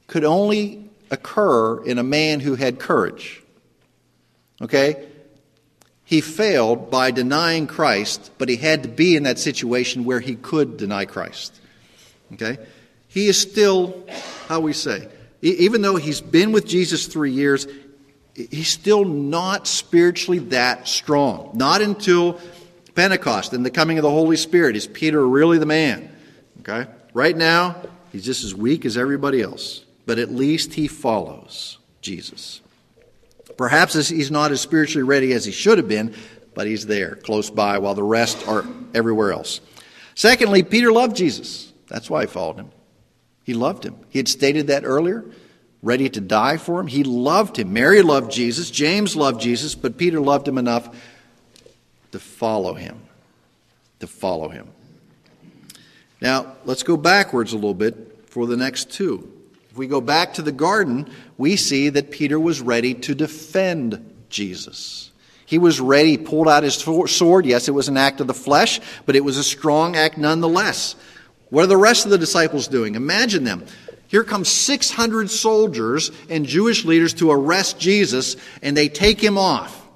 could 0.07 0.25
only 0.25 0.89
occur 1.11 1.85
in 1.85 1.99
a 1.99 2.03
man 2.03 2.41
who 2.41 2.55
had 2.55 2.79
courage. 2.79 3.43
Okay? 4.63 5.07
He 6.05 6.23
failed 6.23 6.91
by 6.91 7.11
denying 7.11 7.67
Christ, 7.67 8.31
but 8.39 8.49
he 8.49 8.57
had 8.57 8.85
to 8.85 8.89
be 8.89 9.15
in 9.15 9.25
that 9.25 9.39
situation 9.39 10.07
where 10.07 10.21
he 10.21 10.37
could 10.37 10.79
deny 10.79 11.05
Christ. 11.05 11.61
Okay? 12.33 12.57
He 13.09 13.27
is 13.27 13.39
still, 13.39 14.03
how 14.49 14.61
we 14.61 14.73
say, 14.73 15.07
even 15.43 15.83
though 15.83 15.97
he's 15.97 16.23
been 16.23 16.51
with 16.51 16.67
Jesus 16.67 17.09
three 17.09 17.33
years, 17.33 17.67
he's 18.35 18.69
still 18.69 19.05
not 19.05 19.67
spiritually 19.67 20.39
that 20.39 20.89
strong. 20.89 21.51
Not 21.53 21.83
until 21.83 22.41
Pentecost 22.95 23.53
and 23.53 23.67
the 23.67 23.71
coming 23.71 23.99
of 23.99 24.03
the 24.03 24.11
Holy 24.11 24.39
Spirit 24.39 24.77
is 24.77 24.87
Peter 24.87 25.29
really 25.29 25.59
the 25.59 25.67
man. 25.67 26.16
Okay? 26.69 26.91
Right 27.15 27.37
now, 27.37 27.77
he's 28.13 28.25
just 28.25 28.45
as 28.45 28.55
weak 28.55 28.85
as 28.85 28.97
everybody 28.97 29.41
else, 29.41 29.85
but 30.05 30.19
at 30.19 30.33
least 30.33 30.75
he 30.75 30.89
follows 30.89 31.79
Jesus. 32.01 32.61
Perhaps 33.57 34.09
he's 34.09 34.31
not 34.31 34.51
as 34.51 34.61
spiritually 34.61 35.05
ready 35.05 35.33
as 35.33 35.45
he 35.45 35.53
should 35.53 35.79
have 35.79 35.89
been, 35.89 36.15
but 36.55 36.67
he's 36.67 36.87
there, 36.87 37.17
close 37.17 37.51
by, 37.51 37.79
while 37.79 37.95
the 37.95 38.03
rest 38.03 38.47
are 38.49 38.65
everywhere 38.95 39.33
else. 39.33 39.61
Secondly, 40.15 40.63
Peter 40.63 40.91
loved 40.91 41.17
Jesus. 41.17 41.73
That's 41.87 42.11
why 42.11 42.23
he 42.23 42.27
followed 42.27 42.57
him. 42.57 42.71
He 43.45 43.55
loved 43.55 43.85
him. 43.85 43.97
He 44.09 44.19
had 44.19 44.29
stated 44.29 44.67
that 44.67 44.85
earlier, 44.85 45.25
ready 45.83 46.09
to 46.09 46.21
die 46.21 46.57
for 46.57 46.81
him. 46.81 46.89
He 46.89 47.05
loved 47.05 47.59
him. 47.59 47.73
Mary 47.73 48.03
loved 48.03 48.33
Jesus. 48.33 48.71
James 48.71 49.15
loved 49.15 49.41
Jesus, 49.41 49.75
but 49.75 49.97
Peter 49.97 50.21
loved 50.21 50.49
him 50.49 50.59
enough 50.59 50.89
to 52.11 52.19
follow 52.19 52.75
him. 52.75 53.01
To 54.01 54.07
follow 54.07 54.49
him. 54.49 54.69
Now, 56.21 56.57
let's 56.65 56.83
go 56.83 56.97
backwards 56.97 57.53
a 57.53 57.57
little 57.57 57.75
bit 57.75 58.25
for 58.27 58.47
the 58.47 58.57
next 58.57 58.91
two. 58.91 59.33
If 59.71 59.77
we 59.77 59.87
go 59.87 60.01
back 60.01 60.35
to 60.35 60.43
the 60.43 60.53
garden, 60.53 61.11
we 61.37 61.57
see 61.57 61.91
that 61.91 62.11
Peter 62.11 62.41
was 62.41 62.61
ready 62.61 62.95
to 62.95 63.15
defend 63.15 64.15
Jesus. 64.31 65.11
He 65.45 65.59
was 65.59 65.81
ready, 65.81 66.13
he 66.13 66.19
pulled 66.19 66.49
out 66.49 66.63
his 66.65 66.75
sword. 66.75 67.47
Yes, 67.47 67.69
it 67.69 67.73
was 67.73 67.89
an 67.89 67.97
act 67.97 68.21
of 68.21 68.27
the 68.27 68.35
flesh, 68.35 68.81
but 69.05 69.15
it 69.15 69.25
was 69.25 69.37
a 69.37 69.45
strong 69.45 69.95
act 69.95 70.19
nonetheless. 70.19 70.97
What 71.51 71.63
are 71.63 71.69
the 71.69 71.77
rest 71.77 72.05
of 72.05 72.11
the 72.11 72.19
disciples 72.19 72.67
doing? 72.67 72.95
Imagine 72.97 73.45
them. 73.45 73.65
Here 74.09 74.25
comes 74.25 74.49
600 74.49 75.31
soldiers 75.31 76.11
and 76.29 76.47
Jewish 76.47 76.85
leaders 76.85 77.15
to 77.15 77.31
arrest 77.31 77.79
Jesus, 77.79 78.37
and 78.63 78.77
they 78.77 78.89
take 78.89 79.21
him 79.21 79.37
off. 79.39 79.87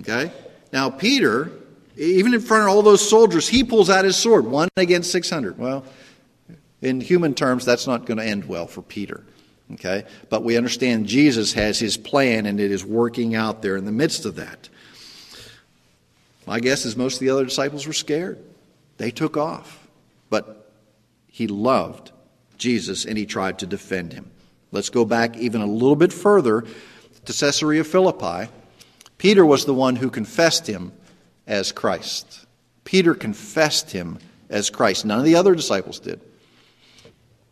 Okay? 0.00 0.30
Now, 0.72 0.90
Peter, 0.90 1.50
even 1.96 2.34
in 2.34 2.40
front 2.40 2.64
of 2.64 2.68
all 2.70 2.82
those 2.82 3.06
soldiers, 3.08 3.48
he 3.48 3.64
pulls 3.64 3.90
out 3.90 4.04
his 4.04 4.16
sword, 4.16 4.46
one 4.46 4.68
against 4.76 5.10
600. 5.12 5.58
Well, 5.58 5.84
in 6.82 7.00
human 7.00 7.34
terms, 7.34 7.64
that's 7.64 7.86
not 7.86 8.06
going 8.06 8.18
to 8.18 8.24
end 8.24 8.44
well 8.44 8.66
for 8.66 8.82
Peter. 8.82 9.24
Okay? 9.74 10.04
But 10.28 10.44
we 10.44 10.56
understand 10.56 11.06
Jesus 11.06 11.54
has 11.54 11.78
his 11.78 11.96
plan, 11.96 12.46
and 12.46 12.60
it 12.60 12.70
is 12.70 12.84
working 12.84 13.34
out 13.34 13.62
there 13.62 13.76
in 13.76 13.84
the 13.84 13.92
midst 13.92 14.26
of 14.26 14.36
that. 14.36 14.68
My 16.46 16.60
guess 16.60 16.84
is 16.84 16.96
most 16.96 17.14
of 17.14 17.20
the 17.20 17.30
other 17.30 17.44
disciples 17.44 17.86
were 17.86 17.92
scared. 17.92 18.38
They 18.98 19.10
took 19.10 19.36
off. 19.36 19.86
But 20.30 20.70
he 21.26 21.48
loved 21.48 22.12
Jesus 22.56 23.04
and 23.04 23.18
he 23.18 23.26
tried 23.26 23.58
to 23.58 23.66
defend 23.66 24.12
him. 24.12 24.30
Let's 24.70 24.90
go 24.90 25.04
back 25.04 25.36
even 25.36 25.60
a 25.60 25.66
little 25.66 25.96
bit 25.96 26.12
further 26.12 26.64
to 27.24 27.32
Caesarea 27.32 27.84
Philippi. 27.84 28.50
Peter 29.18 29.44
was 29.44 29.64
the 29.64 29.74
one 29.74 29.96
who 29.96 30.10
confessed 30.10 30.66
him 30.66 30.92
as 31.46 31.72
Christ. 31.72 32.46
Peter 32.84 33.14
confessed 33.14 33.90
him 33.90 34.18
as 34.48 34.70
Christ. 34.70 35.04
None 35.04 35.18
of 35.18 35.24
the 35.24 35.36
other 35.36 35.54
disciples 35.54 35.98
did. 35.98 36.20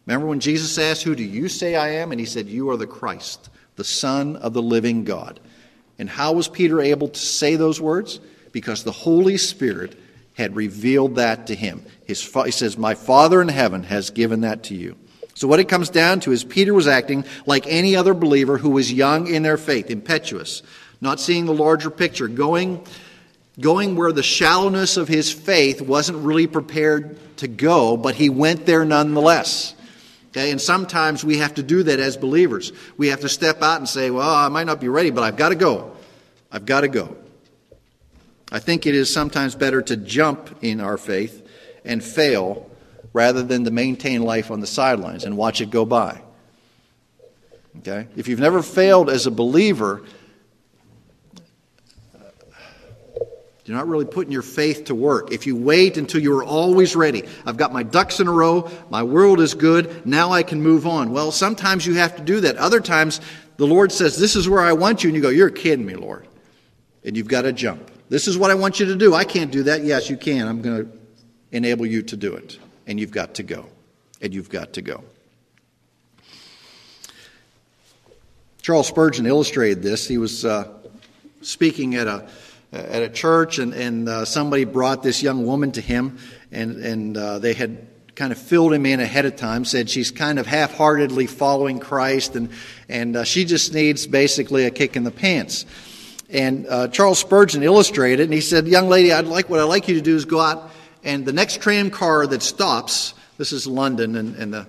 Remember 0.06 0.26
when 0.26 0.40
Jesus 0.40 0.78
asked, 0.78 1.02
Who 1.02 1.14
do 1.14 1.24
you 1.24 1.48
say 1.48 1.76
I 1.76 1.94
am? 1.94 2.12
And 2.12 2.20
he 2.20 2.26
said, 2.26 2.46
You 2.46 2.70
are 2.70 2.76
the 2.76 2.86
Christ, 2.86 3.48
the 3.76 3.84
Son 3.84 4.36
of 4.36 4.52
the 4.52 4.62
living 4.62 5.04
God. 5.04 5.40
And 5.98 6.08
how 6.08 6.32
was 6.32 6.48
Peter 6.48 6.80
able 6.80 7.08
to 7.08 7.20
say 7.20 7.56
those 7.56 7.80
words? 7.80 8.20
Because 8.52 8.84
the 8.84 8.92
Holy 8.92 9.36
Spirit 9.36 9.98
had 10.34 10.56
revealed 10.56 11.16
that 11.16 11.46
to 11.46 11.54
him. 11.54 11.84
His, 12.04 12.22
he 12.44 12.50
says, 12.50 12.76
My 12.76 12.94
Father 12.94 13.40
in 13.40 13.48
heaven 13.48 13.84
has 13.84 14.10
given 14.10 14.42
that 14.42 14.64
to 14.64 14.74
you. 14.74 14.96
So, 15.34 15.48
what 15.48 15.60
it 15.60 15.68
comes 15.68 15.90
down 15.90 16.20
to 16.20 16.32
is 16.32 16.44
Peter 16.44 16.74
was 16.74 16.86
acting 16.86 17.24
like 17.46 17.66
any 17.66 17.96
other 17.96 18.14
believer 18.14 18.58
who 18.58 18.70
was 18.70 18.92
young 18.92 19.26
in 19.26 19.42
their 19.42 19.56
faith, 19.56 19.90
impetuous, 19.90 20.62
not 21.00 21.18
seeing 21.18 21.46
the 21.46 21.54
larger 21.54 21.90
picture, 21.90 22.28
going, 22.28 22.84
going 23.60 23.96
where 23.96 24.12
the 24.12 24.22
shallowness 24.22 24.96
of 24.96 25.08
his 25.08 25.32
faith 25.32 25.80
wasn't 25.80 26.18
really 26.18 26.46
prepared 26.46 27.18
to 27.38 27.48
go, 27.48 27.96
but 27.96 28.14
he 28.14 28.28
went 28.28 28.66
there 28.66 28.84
nonetheless. 28.84 29.74
Okay, 30.30 30.50
and 30.50 30.60
sometimes 30.60 31.24
we 31.24 31.38
have 31.38 31.54
to 31.54 31.62
do 31.62 31.84
that 31.84 32.00
as 32.00 32.16
believers. 32.16 32.72
We 32.96 33.08
have 33.08 33.20
to 33.20 33.28
step 33.28 33.62
out 33.62 33.78
and 33.78 33.88
say, 33.88 34.10
Well, 34.10 34.28
I 34.28 34.48
might 34.48 34.66
not 34.66 34.80
be 34.80 34.88
ready, 34.88 35.10
but 35.10 35.22
I've 35.22 35.36
got 35.36 35.50
to 35.50 35.54
go. 35.54 35.92
I've 36.50 36.66
got 36.66 36.80
to 36.80 36.88
go. 36.88 37.16
I 38.50 38.58
think 38.58 38.86
it 38.86 38.94
is 38.94 39.12
sometimes 39.12 39.54
better 39.54 39.80
to 39.82 39.96
jump 39.96 40.58
in 40.60 40.80
our 40.80 40.98
faith 40.98 41.48
and 41.84 42.02
fail 42.02 42.68
rather 43.12 43.42
than 43.42 43.64
to 43.64 43.70
maintain 43.70 44.22
life 44.22 44.50
on 44.50 44.60
the 44.60 44.66
sidelines 44.66 45.24
and 45.24 45.36
watch 45.36 45.60
it 45.60 45.70
go 45.70 45.84
by. 45.84 46.20
Okay? 47.78 48.06
If 48.16 48.28
you've 48.28 48.40
never 48.40 48.62
failed 48.62 49.10
as 49.10 49.26
a 49.26 49.30
believer, 49.30 50.02
you're 53.64 53.76
not 53.76 53.88
really 53.88 54.04
putting 54.04 54.32
your 54.32 54.42
faith 54.42 54.84
to 54.86 54.94
work. 54.94 55.32
If 55.32 55.46
you 55.46 55.56
wait 55.56 55.96
until 55.96 56.20
you're 56.20 56.44
always 56.44 56.94
ready, 56.94 57.24
I've 57.46 57.56
got 57.56 57.72
my 57.72 57.82
ducks 57.82 58.20
in 58.20 58.28
a 58.28 58.32
row, 58.32 58.70
my 58.90 59.02
world 59.02 59.40
is 59.40 59.54
good, 59.54 60.06
now 60.06 60.32
I 60.32 60.42
can 60.42 60.60
move 60.60 60.86
on. 60.86 61.12
Well, 61.12 61.32
sometimes 61.32 61.86
you 61.86 61.94
have 61.94 62.16
to 62.16 62.22
do 62.22 62.40
that. 62.40 62.56
Other 62.56 62.80
times, 62.80 63.22
the 63.56 63.66
Lord 63.66 63.90
says, 63.90 64.18
This 64.18 64.36
is 64.36 64.48
where 64.48 64.60
I 64.60 64.74
want 64.74 65.02
you, 65.02 65.08
and 65.08 65.16
you 65.16 65.22
go, 65.22 65.30
You're 65.30 65.50
kidding 65.50 65.86
me, 65.86 65.94
Lord. 65.94 66.28
And 67.04 67.16
you've 67.16 67.28
got 67.28 67.42
to 67.42 67.52
jump. 67.52 67.90
This 68.10 68.28
is 68.28 68.36
what 68.36 68.50
I 68.50 68.54
want 68.54 68.80
you 68.80 68.86
to 68.86 68.96
do. 68.96 69.14
I 69.14 69.24
can't 69.24 69.50
do 69.50 69.62
that. 69.64 69.82
Yes, 69.82 70.10
you 70.10 70.16
can. 70.16 70.46
I'm 70.46 70.60
going 70.60 70.84
to 70.84 70.98
enable 71.52 71.86
you 71.86 72.02
to 72.02 72.16
do 72.16 72.34
it. 72.34 72.58
And 72.86 73.00
you've 73.00 73.10
got 73.10 73.34
to 73.34 73.42
go. 73.42 73.66
And 74.20 74.34
you've 74.34 74.50
got 74.50 74.74
to 74.74 74.82
go. 74.82 75.04
Charles 78.62 78.88
Spurgeon 78.88 79.26
illustrated 79.26 79.82
this. 79.82 80.08
He 80.08 80.16
was 80.16 80.44
uh, 80.44 80.72
speaking 81.42 81.94
at 81.96 82.06
a 82.06 82.28
at 82.74 83.02
a 83.02 83.08
church, 83.08 83.58
and, 83.58 83.72
and 83.72 84.08
uh, 84.08 84.24
somebody 84.24 84.64
brought 84.64 85.02
this 85.02 85.22
young 85.22 85.46
woman 85.46 85.72
to 85.72 85.80
him, 85.80 86.18
and, 86.50 86.76
and 86.84 87.16
uh, 87.16 87.38
they 87.38 87.54
had 87.54 87.86
kind 88.14 88.32
of 88.32 88.38
filled 88.38 88.72
him 88.72 88.86
in 88.86 89.00
ahead 89.00 89.24
of 89.24 89.36
time, 89.36 89.64
said 89.64 89.90
she's 89.90 90.10
kind 90.10 90.38
of 90.38 90.46
half 90.46 90.74
heartedly 90.74 91.26
following 91.26 91.78
Christ, 91.78 92.36
and, 92.36 92.50
and 92.88 93.16
uh, 93.16 93.24
she 93.24 93.44
just 93.44 93.74
needs 93.74 94.06
basically 94.06 94.64
a 94.66 94.70
kick 94.70 94.96
in 94.96 95.04
the 95.04 95.10
pants. 95.10 95.66
And 96.30 96.66
uh, 96.68 96.88
Charles 96.88 97.18
Spurgeon 97.18 97.62
illustrated, 97.62 98.24
and 98.24 98.32
he 98.32 98.40
said, 98.40 98.66
"Young 98.66 98.88
lady, 98.88 99.12
I'd 99.12 99.26
like 99.26 99.48
what 99.48 99.60
I'd 99.60 99.64
like 99.64 99.88
you 99.88 99.94
to 99.94 100.00
do 100.00 100.16
is 100.16 100.24
go 100.24 100.40
out, 100.40 100.70
and 101.02 101.24
the 101.24 101.32
next 101.32 101.60
tram 101.60 101.90
car 101.90 102.26
that 102.26 102.42
stops, 102.42 103.14
This 103.36 103.52
is 103.52 103.66
London 103.66 104.16
in, 104.16 104.34
in 104.36 104.50
the 104.50 104.66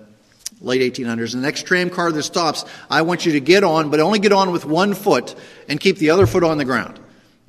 late 0.60 0.94
1800s. 0.94 1.32
The 1.32 1.38
next 1.38 1.62
tram 1.66 1.90
car 1.90 2.12
that 2.12 2.22
stops, 2.22 2.64
I 2.90 3.02
want 3.02 3.26
you 3.26 3.32
to 3.32 3.40
get 3.40 3.64
on, 3.64 3.90
but 3.90 4.00
only 4.00 4.18
get 4.18 4.32
on 4.32 4.52
with 4.52 4.64
one 4.64 4.94
foot 4.94 5.34
and 5.68 5.80
keep 5.80 5.98
the 5.98 6.10
other 6.10 6.26
foot 6.26 6.44
on 6.44 6.58
the 6.58 6.64
ground. 6.64 7.00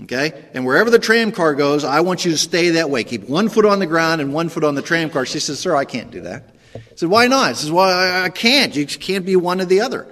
Okay? 0.03 0.45
And 0.53 0.65
wherever 0.65 0.89
the 0.89 0.99
tram 0.99 1.31
car 1.31 1.55
goes, 1.55 1.83
I 1.83 2.01
want 2.01 2.23
you 2.23 2.31
to 2.31 2.37
stay 2.37 2.71
that 2.71 2.89
way. 2.89 3.03
Keep 3.03 3.27
one 3.27 3.49
foot 3.49 3.65
on 3.65 3.79
the 3.79 3.87
ground 3.87 4.21
and 4.21 4.33
one 4.33 4.49
foot 4.49 4.63
on 4.63 4.75
the 4.75 4.81
tram 4.81 5.09
car. 5.09 5.25
She 5.25 5.39
says, 5.39 5.59
Sir, 5.59 5.75
I 5.75 5.85
can't 5.85 6.11
do 6.11 6.21
that. 6.21 6.53
I 6.75 6.81
said, 6.95 7.09
Why 7.09 7.27
not? 7.27 7.55
She 7.55 7.63
says, 7.63 7.71
Well, 7.71 8.23
I 8.23 8.29
can't. 8.29 8.75
You 8.75 8.85
can't 8.85 9.25
be 9.25 9.35
one 9.35 9.59
or 9.59 9.65
the 9.65 9.81
other. 9.81 10.07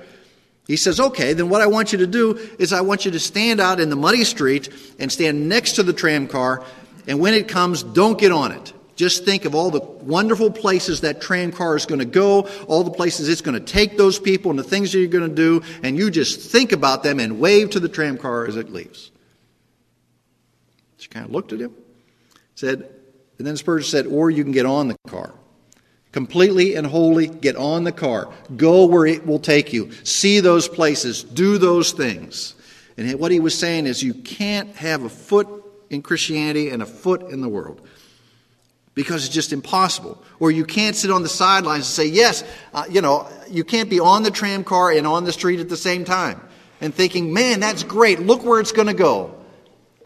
He 0.67 0.77
says, 0.77 0.99
Okay, 0.99 1.33
then 1.33 1.49
what 1.49 1.61
I 1.61 1.67
want 1.67 1.91
you 1.91 1.99
to 1.99 2.07
do 2.07 2.37
is 2.57 2.73
I 2.73 2.81
want 2.81 3.05
you 3.05 3.11
to 3.11 3.19
stand 3.19 3.61
out 3.61 3.79
in 3.79 3.89
the 3.89 3.95
muddy 3.95 4.23
street 4.23 4.69
and 4.97 5.11
stand 5.11 5.47
next 5.47 5.73
to 5.73 5.83
the 5.83 5.93
tram 5.93 6.27
car, 6.27 6.65
and 7.07 7.19
when 7.19 7.35
it 7.35 7.47
comes, 7.47 7.83
don't 7.83 8.17
get 8.17 8.31
on 8.31 8.51
it. 8.51 8.73
Just 8.95 9.25
think 9.25 9.45
of 9.45 9.53
all 9.53 9.69
the 9.71 9.81
wonderful 9.81 10.49
places 10.49 11.01
that 11.01 11.21
tram 11.21 11.51
car 11.51 11.75
is 11.75 11.85
going 11.85 11.99
to 11.99 12.05
go, 12.05 12.47
all 12.67 12.83
the 12.83 12.91
places 12.91 13.27
it's 13.27 13.41
going 13.41 13.59
to 13.59 13.73
take 13.73 13.97
those 13.97 14.17
people, 14.17 14.49
and 14.49 14.57
the 14.57 14.63
things 14.63 14.91
that 14.91 14.99
you're 14.99 15.09
going 15.09 15.29
to 15.29 15.35
do, 15.35 15.61
and 15.83 15.97
you 15.97 16.09
just 16.09 16.49
think 16.49 16.71
about 16.71 17.03
them 17.03 17.19
and 17.19 17.39
wave 17.39 17.69
to 17.71 17.79
the 17.79 17.89
tram 17.89 18.17
car 18.17 18.47
as 18.47 18.55
it 18.55 18.71
leaves. 18.71 19.11
Kind 21.15 21.27
of 21.27 21.31
looked 21.31 21.53
at 21.53 21.61
him, 21.61 21.73
said, 22.55 22.89
and 23.37 23.47
then 23.47 23.55
Spurgeon 23.55 23.87
said, 23.87 24.05
Or 24.05 24.29
you 24.29 24.43
can 24.43 24.51
get 24.51 24.65
on 24.65 24.89
the 24.89 24.97
car. 25.07 25.33
Completely 26.11 26.75
and 26.75 26.85
wholly 26.85 27.27
get 27.27 27.55
on 27.55 27.85
the 27.85 27.93
car. 27.93 28.33
Go 28.57 28.85
where 28.85 29.05
it 29.05 29.25
will 29.25 29.39
take 29.39 29.71
you. 29.71 29.93
See 30.03 30.41
those 30.41 30.67
places. 30.67 31.23
Do 31.23 31.57
those 31.57 31.93
things. 31.93 32.53
And 32.97 33.17
what 33.17 33.31
he 33.31 33.39
was 33.39 33.57
saying 33.57 33.85
is, 33.85 34.03
you 34.03 34.13
can't 34.13 34.75
have 34.75 35.03
a 35.03 35.09
foot 35.09 35.47
in 35.89 36.01
Christianity 36.01 36.69
and 36.69 36.83
a 36.83 36.85
foot 36.85 37.29
in 37.29 37.39
the 37.39 37.47
world 37.47 37.87
because 38.93 39.25
it's 39.25 39.33
just 39.33 39.53
impossible. 39.53 40.21
Or 40.41 40.51
you 40.51 40.65
can't 40.65 40.97
sit 40.97 41.11
on 41.11 41.23
the 41.23 41.29
sidelines 41.29 41.85
and 41.85 41.85
say, 41.85 42.07
yes, 42.07 42.43
uh, 42.73 42.83
you 42.89 42.99
know, 42.99 43.29
you 43.49 43.63
can't 43.63 43.89
be 43.89 44.01
on 44.01 44.23
the 44.23 44.31
tram 44.31 44.65
car 44.65 44.91
and 44.91 45.07
on 45.07 45.23
the 45.23 45.31
street 45.31 45.61
at 45.61 45.69
the 45.69 45.77
same 45.77 46.03
time 46.03 46.41
and 46.81 46.93
thinking, 46.93 47.31
man, 47.31 47.61
that's 47.61 47.83
great. 47.83 48.19
Look 48.19 48.43
where 48.43 48.59
it's 48.59 48.73
going 48.73 48.87
to 48.87 48.93
go. 48.93 49.44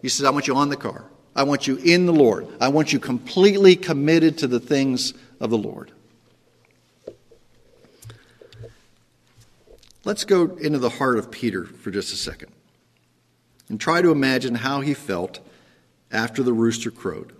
He 0.01 0.09
says, 0.09 0.25
I 0.25 0.29
want 0.29 0.47
you 0.47 0.55
on 0.55 0.69
the 0.69 0.77
car. 0.77 1.05
I 1.35 1.43
want 1.43 1.67
you 1.67 1.77
in 1.77 2.05
the 2.05 2.13
Lord. 2.13 2.47
I 2.59 2.69
want 2.69 2.91
you 2.91 2.99
completely 2.99 3.75
committed 3.75 4.37
to 4.39 4.47
the 4.47 4.59
things 4.59 5.13
of 5.39 5.49
the 5.49 5.57
Lord. 5.57 5.91
Let's 10.05 10.23
go 10.23 10.55
into 10.55 10.79
the 10.79 10.89
heart 10.89 11.17
of 11.17 11.29
Peter 11.29 11.65
for 11.65 11.91
just 11.91 12.13
a 12.13 12.15
second 12.15 12.51
and 13.69 13.79
try 13.79 14.01
to 14.01 14.11
imagine 14.11 14.55
how 14.55 14.81
he 14.81 14.93
felt 14.93 15.39
after 16.11 16.41
the 16.41 16.53
rooster 16.53 16.89
crowed. 16.89 17.33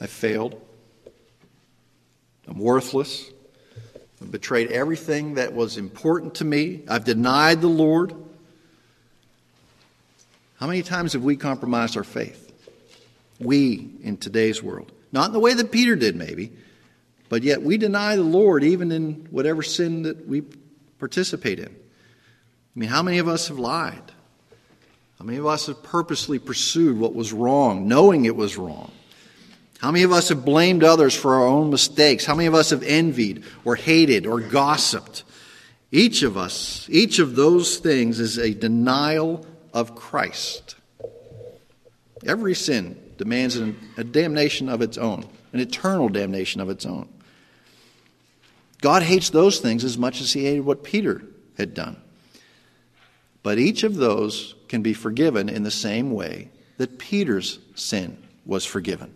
I 0.00 0.06
failed. 0.06 0.60
I'm 2.48 2.58
worthless. 2.58 3.30
I've 4.20 4.30
betrayed 4.30 4.70
everything 4.70 5.34
that 5.34 5.52
was 5.52 5.76
important 5.76 6.36
to 6.36 6.44
me. 6.44 6.82
I've 6.88 7.04
denied 7.04 7.60
the 7.60 7.68
Lord. 7.68 8.14
How 10.64 10.68
many 10.68 10.82
times 10.82 11.12
have 11.12 11.22
we 11.22 11.36
compromised 11.36 11.94
our 11.98 12.04
faith? 12.04 12.50
We 13.38 13.90
in 14.02 14.16
today's 14.16 14.62
world. 14.62 14.92
Not 15.12 15.26
in 15.26 15.34
the 15.34 15.38
way 15.38 15.52
that 15.52 15.70
Peter 15.70 15.94
did, 15.94 16.16
maybe, 16.16 16.52
but 17.28 17.42
yet 17.42 17.60
we 17.60 17.76
deny 17.76 18.16
the 18.16 18.22
Lord 18.22 18.64
even 18.64 18.90
in 18.90 19.28
whatever 19.30 19.62
sin 19.62 20.04
that 20.04 20.26
we 20.26 20.42
participate 20.98 21.58
in. 21.58 21.66
I 21.66 22.78
mean, 22.78 22.88
how 22.88 23.02
many 23.02 23.18
of 23.18 23.28
us 23.28 23.48
have 23.48 23.58
lied? 23.58 24.10
How 25.18 25.26
many 25.26 25.36
of 25.36 25.44
us 25.44 25.66
have 25.66 25.82
purposely 25.82 26.38
pursued 26.38 26.98
what 26.98 27.14
was 27.14 27.30
wrong, 27.30 27.86
knowing 27.86 28.24
it 28.24 28.34
was 28.34 28.56
wrong? 28.56 28.90
How 29.80 29.90
many 29.90 30.04
of 30.04 30.12
us 30.12 30.30
have 30.30 30.46
blamed 30.46 30.82
others 30.82 31.14
for 31.14 31.34
our 31.34 31.46
own 31.46 31.68
mistakes? 31.68 32.24
How 32.24 32.34
many 32.34 32.46
of 32.46 32.54
us 32.54 32.70
have 32.70 32.82
envied 32.84 33.44
or 33.66 33.76
hated 33.76 34.24
or 34.24 34.40
gossiped? 34.40 35.24
Each 35.92 36.22
of 36.22 36.38
us, 36.38 36.88
each 36.90 37.18
of 37.18 37.36
those 37.36 37.76
things 37.76 38.18
is 38.18 38.38
a 38.38 38.54
denial 38.54 39.46
of 39.74 39.94
Christ. 39.94 40.76
Every 42.24 42.54
sin 42.54 42.98
demands 43.18 43.56
a 43.56 44.04
damnation 44.04 44.68
of 44.68 44.80
its 44.80 44.96
own, 44.96 45.26
an 45.52 45.60
eternal 45.60 46.08
damnation 46.08 46.60
of 46.60 46.70
its 46.70 46.86
own. 46.86 47.08
God 48.80 49.02
hates 49.02 49.30
those 49.30 49.58
things 49.60 49.84
as 49.84 49.98
much 49.98 50.20
as 50.20 50.32
he 50.32 50.44
hated 50.44 50.64
what 50.64 50.84
Peter 50.84 51.22
had 51.58 51.74
done. 51.74 51.96
But 53.42 53.58
each 53.58 53.82
of 53.82 53.96
those 53.96 54.54
can 54.68 54.82
be 54.82 54.94
forgiven 54.94 55.48
in 55.48 55.64
the 55.64 55.70
same 55.70 56.12
way 56.12 56.48
that 56.78 56.98
Peter's 56.98 57.58
sin 57.74 58.16
was 58.46 58.64
forgiven. 58.64 59.14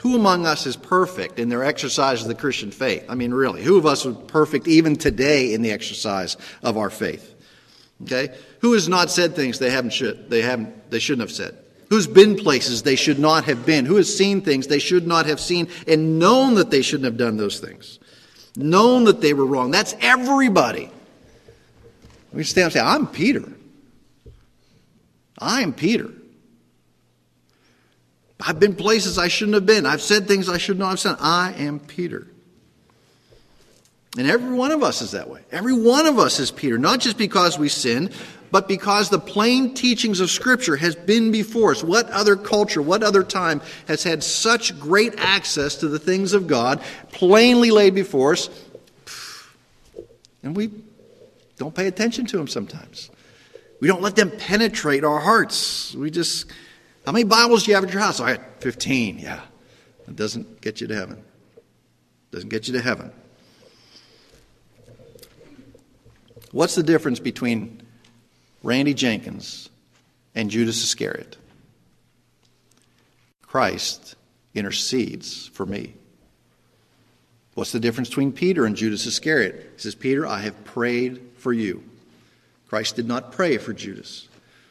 Who 0.00 0.16
among 0.16 0.46
us 0.46 0.66
is 0.66 0.76
perfect 0.76 1.38
in 1.38 1.48
their 1.48 1.64
exercise 1.64 2.22
of 2.22 2.28
the 2.28 2.34
Christian 2.34 2.70
faith? 2.70 3.04
I 3.08 3.14
mean, 3.14 3.32
really, 3.32 3.62
who 3.62 3.76
of 3.76 3.86
us 3.86 4.06
is 4.06 4.16
perfect 4.26 4.66
even 4.66 4.96
today 4.96 5.52
in 5.52 5.62
the 5.62 5.70
exercise 5.70 6.36
of 6.62 6.76
our 6.76 6.90
faith? 6.90 7.34
Okay? 8.02 8.34
Who 8.62 8.72
has 8.74 8.88
not 8.88 9.10
said 9.10 9.34
things 9.34 9.58
they 9.58 9.70
haven't 9.70 9.92
should 9.92 10.30
they 10.30 10.40
haven't 10.40 10.90
they 10.90 11.00
shouldn't 11.00 11.28
have 11.28 11.36
said? 11.36 11.58
Who's 11.90 12.06
been 12.06 12.36
places 12.36 12.84
they 12.84 12.96
should 12.96 13.18
not 13.18 13.44
have 13.44 13.66
been? 13.66 13.84
Who 13.84 13.96
has 13.96 14.16
seen 14.16 14.40
things 14.40 14.68
they 14.68 14.78
should 14.78 15.06
not 15.06 15.26
have 15.26 15.40
seen 15.40 15.68
and 15.86 16.18
known 16.18 16.54
that 16.54 16.70
they 16.70 16.80
shouldn't 16.80 17.04
have 17.04 17.18
done 17.18 17.36
those 17.36 17.60
things? 17.60 17.98
Known 18.56 19.04
that 19.04 19.20
they 19.20 19.34
were 19.34 19.44
wrong. 19.44 19.70
That's 19.70 19.94
everybody. 20.00 20.90
We 22.32 22.44
stand 22.44 22.64
up 22.64 22.66
and 22.68 22.72
say, 22.72 22.80
I'm 22.80 23.06
Peter. 23.08 23.52
I'm 25.38 25.72
Peter. 25.72 26.10
I've 28.40 28.58
been 28.58 28.74
places 28.74 29.18
I 29.18 29.28
shouldn't 29.28 29.54
have 29.54 29.66
been. 29.66 29.86
I've 29.86 30.02
said 30.02 30.26
things 30.26 30.48
I 30.48 30.58
should 30.58 30.78
not 30.78 30.90
have 30.90 31.00
said. 31.00 31.16
I 31.20 31.52
am 31.58 31.78
Peter. 31.78 32.26
And 34.16 34.26
every 34.26 34.54
one 34.54 34.70
of 34.70 34.82
us 34.82 35.02
is 35.02 35.12
that 35.12 35.28
way. 35.28 35.42
Every 35.50 35.74
one 35.74 36.06
of 36.06 36.18
us 36.18 36.38
is 36.38 36.50
Peter, 36.50 36.78
not 36.78 37.00
just 37.00 37.18
because 37.18 37.58
we 37.58 37.68
sin, 37.68 38.10
but 38.52 38.68
because 38.68 39.08
the 39.08 39.18
plain 39.18 39.72
teachings 39.72 40.20
of 40.20 40.30
Scripture 40.30 40.76
has 40.76 40.94
been 40.94 41.32
before 41.32 41.72
us. 41.72 41.82
What 41.82 42.08
other 42.10 42.36
culture, 42.36 42.82
what 42.82 43.02
other 43.02 43.24
time 43.24 43.62
has 43.88 44.04
had 44.04 44.22
such 44.22 44.78
great 44.78 45.14
access 45.18 45.76
to 45.76 45.88
the 45.88 45.98
things 45.98 46.34
of 46.34 46.46
God, 46.46 46.82
plainly 47.10 47.70
laid 47.70 47.94
before 47.94 48.34
us, 48.34 48.50
and 50.42 50.54
we 50.54 50.70
don't 51.56 51.74
pay 51.74 51.86
attention 51.86 52.26
to 52.26 52.36
them 52.36 52.46
sometimes. 52.46 53.10
We 53.80 53.88
don't 53.88 54.02
let 54.02 54.16
them 54.16 54.30
penetrate 54.30 55.02
our 55.02 55.18
hearts. 55.18 55.94
We 55.94 56.10
just, 56.10 56.46
how 57.06 57.12
many 57.12 57.24
Bibles 57.24 57.64
do 57.64 57.70
you 57.70 57.74
have 57.76 57.84
at 57.84 57.92
your 57.92 58.02
house? 58.02 58.20
Oh, 58.20 58.24
I 58.24 58.36
got 58.36 58.60
15, 58.60 59.18
yeah. 59.18 59.40
It 60.06 60.14
doesn't 60.14 60.60
get 60.60 60.80
you 60.80 60.88
to 60.88 60.94
heaven. 60.94 61.24
Doesn't 62.32 62.50
get 62.50 62.66
you 62.66 62.74
to 62.74 62.82
heaven. 62.82 63.12
What's 66.50 66.74
the 66.74 66.82
difference 66.82 67.18
between 67.18 67.82
Randy 68.62 68.94
Jenkins 68.94 69.68
and 70.34 70.50
Judas 70.50 70.82
Iscariot? 70.82 71.36
Christ 73.42 74.14
intercedes 74.54 75.48
for 75.48 75.66
me. 75.66 75.94
What's 77.54 77.72
the 77.72 77.80
difference 77.80 78.08
between 78.08 78.32
Peter 78.32 78.64
and 78.64 78.76
Judas 78.76 79.04
Iscariot? 79.04 79.72
He 79.76 79.82
says, 79.82 79.94
Peter, 79.94 80.26
I 80.26 80.40
have 80.40 80.64
prayed 80.64 81.20
for 81.36 81.52
you. 81.52 81.82
Christ 82.68 82.96
did 82.96 83.06
not 83.06 83.32
pray 83.32 83.58
for 83.58 83.74
Judas. 83.74 84.28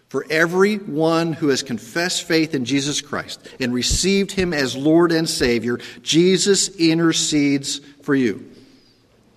For 0.09 0.25
everyone 0.29 1.33
who 1.33 1.49
has 1.49 1.63
confessed 1.63 2.23
faith 2.23 2.55
in 2.55 2.65
Jesus 2.65 2.99
Christ 2.99 3.47
and 3.59 3.73
received 3.73 4.31
him 4.31 4.51
as 4.51 4.75
Lord 4.75 5.11
and 5.11 5.29
Savior, 5.29 5.79
Jesus 6.01 6.67
intercedes 6.75 7.79
for 8.01 8.15
you. 8.15 8.50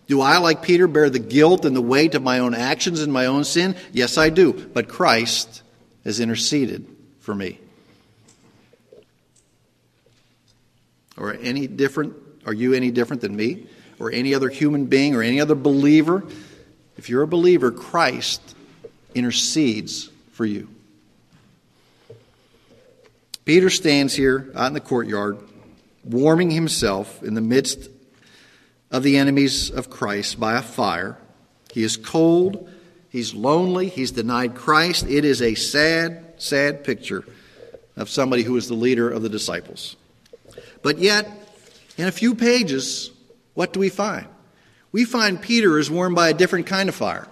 Do 0.06 0.20
I, 0.20 0.38
like 0.38 0.62
Peter, 0.62 0.86
bear 0.86 1.08
the 1.08 1.18
guilt 1.18 1.64
and 1.64 1.74
the 1.74 1.80
weight 1.82 2.14
of 2.14 2.22
my 2.22 2.40
own 2.40 2.54
actions 2.54 3.00
and 3.00 3.12
my 3.12 3.26
own 3.26 3.44
sin? 3.44 3.74
Yes, 3.92 4.18
I 4.18 4.28
do. 4.28 4.52
But 4.52 4.88
Christ 4.88 5.62
has 6.04 6.20
interceded 6.20 6.86
for 7.20 7.34
me. 7.34 7.58
Or 11.16 11.32
any 11.32 11.66
different? 11.66 12.14
Are 12.44 12.52
you 12.52 12.74
any 12.74 12.90
different 12.90 13.22
than 13.22 13.34
me? 13.34 13.66
Or 13.98 14.10
any 14.10 14.34
other 14.34 14.48
human 14.48 14.86
being 14.86 15.14
or 15.14 15.22
any 15.22 15.40
other 15.40 15.54
believer? 15.54 16.24
If 16.98 17.08
you're 17.08 17.22
a 17.22 17.28
believer, 17.28 17.70
Christ 17.70 18.42
intercedes 19.14 20.10
for 20.32 20.44
you. 20.44 20.68
Peter 23.44 23.70
stands 23.70 24.14
here 24.14 24.50
out 24.54 24.68
in 24.68 24.72
the 24.74 24.80
courtyard, 24.80 25.38
warming 26.02 26.50
himself 26.50 27.22
in 27.22 27.34
the 27.34 27.40
midst 27.40 27.88
of 28.94 29.02
the 29.02 29.16
enemies 29.16 29.70
of 29.70 29.90
Christ 29.90 30.38
by 30.38 30.56
a 30.56 30.62
fire. 30.62 31.18
He 31.72 31.82
is 31.82 31.96
cold, 31.96 32.70
he's 33.08 33.34
lonely, 33.34 33.88
he's 33.88 34.12
denied 34.12 34.54
Christ. 34.54 35.04
It 35.08 35.24
is 35.24 35.42
a 35.42 35.56
sad, 35.56 36.34
sad 36.36 36.84
picture 36.84 37.24
of 37.96 38.08
somebody 38.08 38.44
who 38.44 38.56
is 38.56 38.68
the 38.68 38.74
leader 38.74 39.10
of 39.10 39.22
the 39.22 39.28
disciples. 39.28 39.96
But 40.80 40.98
yet, 40.98 41.28
in 41.98 42.06
a 42.06 42.12
few 42.12 42.36
pages, 42.36 43.10
what 43.54 43.72
do 43.72 43.80
we 43.80 43.88
find? 43.88 44.26
We 44.92 45.04
find 45.04 45.42
Peter 45.42 45.76
is 45.76 45.90
warmed 45.90 46.14
by 46.14 46.28
a 46.28 46.34
different 46.34 46.66
kind 46.66 46.88
of 46.88 46.94
fire. 46.94 47.26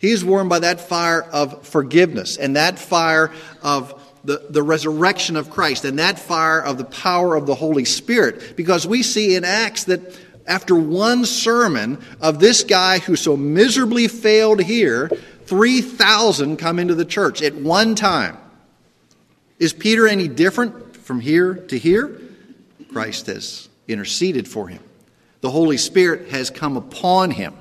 He 0.00 0.10
is 0.10 0.24
warmed 0.24 0.50
by 0.50 0.58
that 0.58 0.80
fire 0.80 1.22
of 1.22 1.64
forgiveness 1.64 2.36
and 2.36 2.56
that 2.56 2.76
fire 2.80 3.30
of 3.62 4.02
the, 4.24 4.44
the 4.50 4.64
resurrection 4.64 5.36
of 5.36 5.48
Christ 5.48 5.84
and 5.84 6.00
that 6.00 6.18
fire 6.18 6.60
of 6.60 6.76
the 6.76 6.84
power 6.84 7.36
of 7.36 7.46
the 7.46 7.54
Holy 7.54 7.84
Spirit. 7.84 8.56
Because 8.56 8.84
we 8.84 9.04
see 9.04 9.36
in 9.36 9.44
Acts 9.44 9.84
that 9.84 10.00
after 10.46 10.74
one 10.74 11.24
sermon 11.24 11.98
of 12.20 12.38
this 12.38 12.64
guy 12.64 12.98
who 12.98 13.16
so 13.16 13.36
miserably 13.36 14.08
failed 14.08 14.62
here, 14.62 15.10
3,000 15.46 16.56
come 16.56 16.78
into 16.78 16.94
the 16.94 17.04
church 17.04 17.42
at 17.42 17.54
one 17.54 17.94
time. 17.94 18.36
Is 19.58 19.72
Peter 19.72 20.06
any 20.06 20.28
different 20.28 20.96
from 20.96 21.20
here 21.20 21.54
to 21.54 21.78
here? 21.78 22.20
Christ 22.92 23.26
has 23.26 23.68
interceded 23.88 24.48
for 24.48 24.68
him. 24.68 24.80
The 25.40 25.50
Holy 25.50 25.76
Spirit 25.76 26.28
has 26.30 26.50
come 26.50 26.76
upon 26.76 27.30
him. 27.30 27.54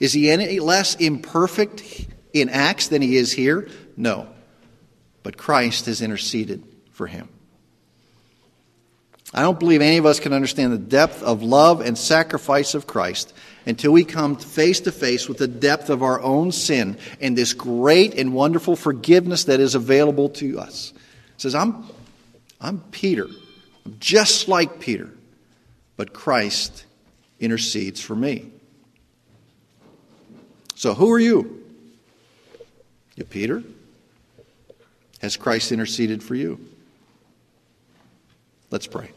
Is 0.00 0.12
he 0.12 0.30
any 0.30 0.60
less 0.60 0.94
imperfect 0.96 2.06
in 2.32 2.48
Acts 2.48 2.88
than 2.88 3.00
he 3.00 3.16
is 3.16 3.32
here? 3.32 3.68
No. 3.96 4.28
But 5.22 5.36
Christ 5.36 5.86
has 5.86 6.02
interceded 6.02 6.62
for 6.92 7.06
him. 7.06 7.28
I 9.34 9.42
don't 9.42 9.58
believe 9.58 9.80
any 9.82 9.96
of 9.96 10.06
us 10.06 10.20
can 10.20 10.32
understand 10.32 10.72
the 10.72 10.78
depth 10.78 11.20
of 11.24 11.42
love 11.42 11.80
and 11.80 11.98
sacrifice 11.98 12.74
of 12.74 12.86
Christ 12.86 13.34
until 13.66 13.90
we 13.90 14.04
come 14.04 14.36
face 14.36 14.78
to 14.80 14.92
face 14.92 15.28
with 15.28 15.38
the 15.38 15.48
depth 15.48 15.90
of 15.90 16.04
our 16.04 16.20
own 16.20 16.52
sin 16.52 16.96
and 17.20 17.36
this 17.36 17.52
great 17.52 18.14
and 18.14 18.32
wonderful 18.32 18.76
forgiveness 18.76 19.44
that 19.44 19.58
is 19.58 19.74
available 19.74 20.28
to 20.28 20.60
us. 20.60 20.92
It 21.34 21.40
says, 21.40 21.54
I'm, 21.56 21.84
I'm 22.60 22.78
Peter. 22.92 23.26
I'm 23.84 23.96
just 23.98 24.46
like 24.46 24.78
Peter, 24.78 25.10
but 25.96 26.12
Christ 26.12 26.84
intercedes 27.40 28.00
for 28.00 28.14
me. 28.14 28.52
So, 30.76 30.94
who 30.94 31.10
are 31.12 31.18
you? 31.18 31.60
You 33.16 33.24
Peter? 33.24 33.64
Has 35.20 35.36
Christ 35.36 35.72
interceded 35.72 36.22
for 36.22 36.36
you? 36.36 36.60
Let's 38.70 38.86
pray. 38.86 39.10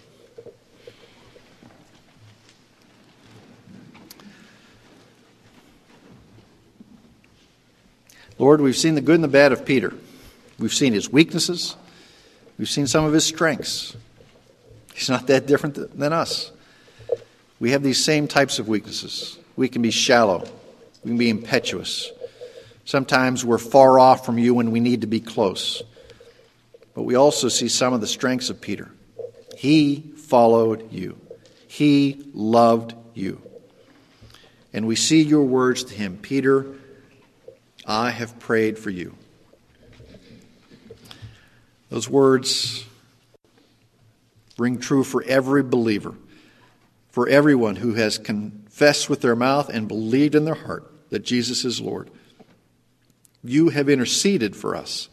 Lord, 8.40 8.62
we've 8.62 8.78
seen 8.78 8.96
the 8.96 9.02
good 9.02 9.16
and 9.16 9.24
the 9.24 9.30
bad 9.30 9.52
of 9.52 9.66
Peter. 9.66 9.94
We've 10.60 10.74
seen 10.74 10.94
his 10.94 11.10
weaknesses. 11.10 11.76
We've 12.58 12.70
seen 12.70 12.88
some 12.88 13.06
of 13.06 13.14
his 13.14 13.26
strengths. 13.26 13.96
He's 14.94 15.10
not 15.10 15.28
that 15.28 15.46
different 15.46 15.98
than 15.98 16.14
us. 16.14 16.52
We 17.60 17.72
have 17.72 17.84
these 17.84 18.04
same 18.04 18.28
types 18.28 18.60
of 18.60 18.68
weaknesses. 18.68 19.38
We 19.56 19.70
can 19.70 19.82
be 19.82 19.92
shallow. 19.92 20.48
We 21.04 21.10
can 21.10 21.18
be 21.18 21.30
impetuous. 21.30 22.12
Sometimes 22.86 23.44
we're 23.44 23.58
far 23.58 24.00
off 24.00 24.26
from 24.26 24.38
you 24.38 24.54
when 24.54 24.72
we 24.72 24.80
need 24.80 25.02
to 25.02 25.08
be 25.08 25.20
close. 25.20 25.84
But 26.94 27.04
we 27.04 27.16
also 27.16 27.50
see 27.50 27.68
some 27.68 27.94
of 27.94 28.02
the 28.02 28.08
strengths 28.08 28.50
of 28.50 28.62
Peter. 28.62 28.92
He 29.56 30.14
followed 30.18 30.92
you, 30.92 31.18
he 31.68 32.24
loved 32.34 32.94
you. 33.14 33.42
And 34.74 34.86
we 34.86 34.96
see 34.96 35.22
your 35.22 35.44
words 35.44 35.86
to 35.86 35.94
him 35.94 36.18
Peter, 36.22 36.66
I 37.88 38.10
have 38.10 38.38
prayed 38.38 38.78
for 38.78 38.90
you. 38.90 39.16
Those 41.90 42.10
words 42.10 42.86
ring 44.58 44.78
true 44.78 45.06
for 45.06 45.24
every 45.24 45.64
believer, 45.64 46.14
for 47.10 47.30
everyone 47.30 47.78
who 47.78 47.94
has 47.94 48.18
confessed 48.18 49.10
with 49.10 49.22
their 49.22 49.38
mouth 49.38 49.70
and 49.70 49.88
believed 49.88 50.36
in 50.36 50.44
their 50.44 50.54
heart 50.54 50.92
that 51.12 51.24
Jesus 51.24 51.64
is 51.64 51.80
Lord. 51.80 52.12
You 53.42 53.70
have 53.70 53.88
interceded 53.88 54.58
for 54.58 54.76
us. 54.76 55.08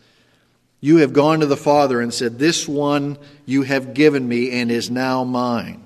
You 0.81 0.97
have 0.97 1.13
gone 1.13 1.41
to 1.41 1.47
the 1.47 1.57
Father 1.57 2.01
and 2.01 2.13
said, 2.13 2.39
This 2.39 2.67
one 2.67 3.19
you 3.47 3.63
have 3.63 3.95
given 3.95 4.27
me 4.27 4.51
and 4.51 4.73
is 4.73 4.91
now 4.91 5.23
mine, 5.23 5.85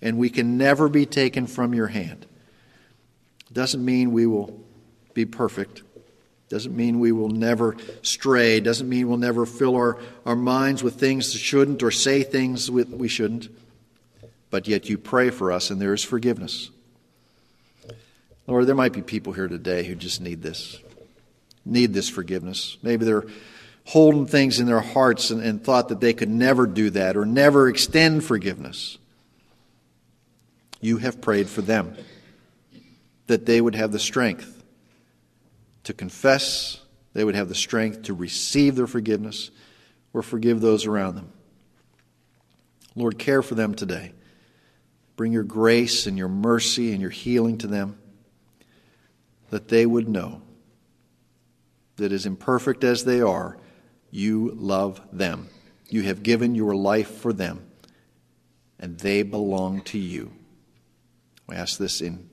and 0.00 0.16
we 0.16 0.30
can 0.30 0.56
never 0.56 0.88
be 0.88 1.04
taken 1.04 1.46
from 1.46 1.74
your 1.74 1.88
hand. 1.88 2.26
Doesn't 3.52 3.84
mean 3.84 4.12
we 4.12 4.26
will 4.26 4.58
be 5.12 5.26
perfect. 5.26 5.82
Doesn't 6.50 6.76
mean 6.76 6.98
we 6.98 7.12
will 7.12 7.28
never 7.28 7.76
stray. 8.02 8.58
Doesn't 8.58 8.88
mean 8.88 9.08
we'll 9.08 9.18
never 9.18 9.46
fill 9.46 9.76
our, 9.76 9.98
our 10.26 10.34
minds 10.34 10.82
with 10.82 10.96
things 10.96 11.32
that 11.32 11.38
shouldn't 11.38 11.80
or 11.80 11.92
say 11.92 12.24
things 12.24 12.68
we 12.68 13.06
shouldn't. 13.06 13.48
But 14.50 14.66
yet 14.66 14.88
you 14.88 14.98
pray 14.98 15.30
for 15.30 15.52
us 15.52 15.70
and 15.70 15.80
there 15.80 15.94
is 15.94 16.02
forgiveness. 16.02 16.70
Lord, 18.48 18.66
there 18.66 18.74
might 18.74 18.92
be 18.92 19.00
people 19.00 19.32
here 19.32 19.46
today 19.46 19.84
who 19.84 19.94
just 19.94 20.20
need 20.20 20.42
this, 20.42 20.80
need 21.64 21.94
this 21.94 22.08
forgiveness. 22.08 22.78
Maybe 22.82 23.04
they're 23.04 23.26
holding 23.84 24.26
things 24.26 24.58
in 24.58 24.66
their 24.66 24.80
hearts 24.80 25.30
and, 25.30 25.40
and 25.40 25.62
thought 25.62 25.88
that 25.90 26.00
they 26.00 26.12
could 26.12 26.28
never 26.28 26.66
do 26.66 26.90
that 26.90 27.16
or 27.16 27.24
never 27.24 27.68
extend 27.68 28.24
forgiveness. 28.24 28.98
You 30.80 30.96
have 30.96 31.20
prayed 31.20 31.48
for 31.48 31.62
them 31.62 31.96
that 33.28 33.46
they 33.46 33.60
would 33.60 33.76
have 33.76 33.92
the 33.92 34.00
strength 34.00 34.59
to 35.90 35.94
confess, 35.94 36.78
they 37.14 37.24
would 37.24 37.34
have 37.34 37.48
the 37.48 37.54
strength 37.54 38.02
to 38.02 38.14
receive 38.14 38.76
their 38.76 38.86
forgiveness 38.86 39.50
or 40.12 40.22
forgive 40.22 40.60
those 40.60 40.86
around 40.86 41.16
them. 41.16 41.32
Lord, 42.94 43.18
care 43.18 43.42
for 43.42 43.56
them 43.56 43.74
today. 43.74 44.12
Bring 45.16 45.32
your 45.32 45.42
grace 45.42 46.06
and 46.06 46.16
your 46.16 46.28
mercy 46.28 46.92
and 46.92 47.00
your 47.00 47.10
healing 47.10 47.58
to 47.58 47.66
them 47.66 47.98
that 49.50 49.68
they 49.68 49.84
would 49.84 50.08
know 50.08 50.42
that 51.96 52.12
as 52.12 52.24
imperfect 52.24 52.84
as 52.84 53.04
they 53.04 53.20
are, 53.20 53.58
you 54.12 54.52
love 54.54 55.00
them. 55.12 55.48
You 55.88 56.02
have 56.02 56.22
given 56.22 56.54
your 56.54 56.74
life 56.74 57.10
for 57.10 57.32
them, 57.32 57.66
and 58.78 58.96
they 58.98 59.24
belong 59.24 59.82
to 59.82 59.98
you. 59.98 60.32
We 61.48 61.56
ask 61.56 61.78
this 61.78 62.00
in 62.00 62.29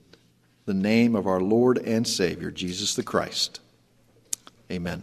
the 0.67 0.73
name 0.73 1.15
of 1.15 1.25
our 1.25 1.39
Lord 1.39 1.77
and 1.79 2.05
Savior, 2.05 2.51
Jesus 2.51 2.93
the 2.93 3.01
Christ. 3.01 3.61
Amen. 4.69 5.01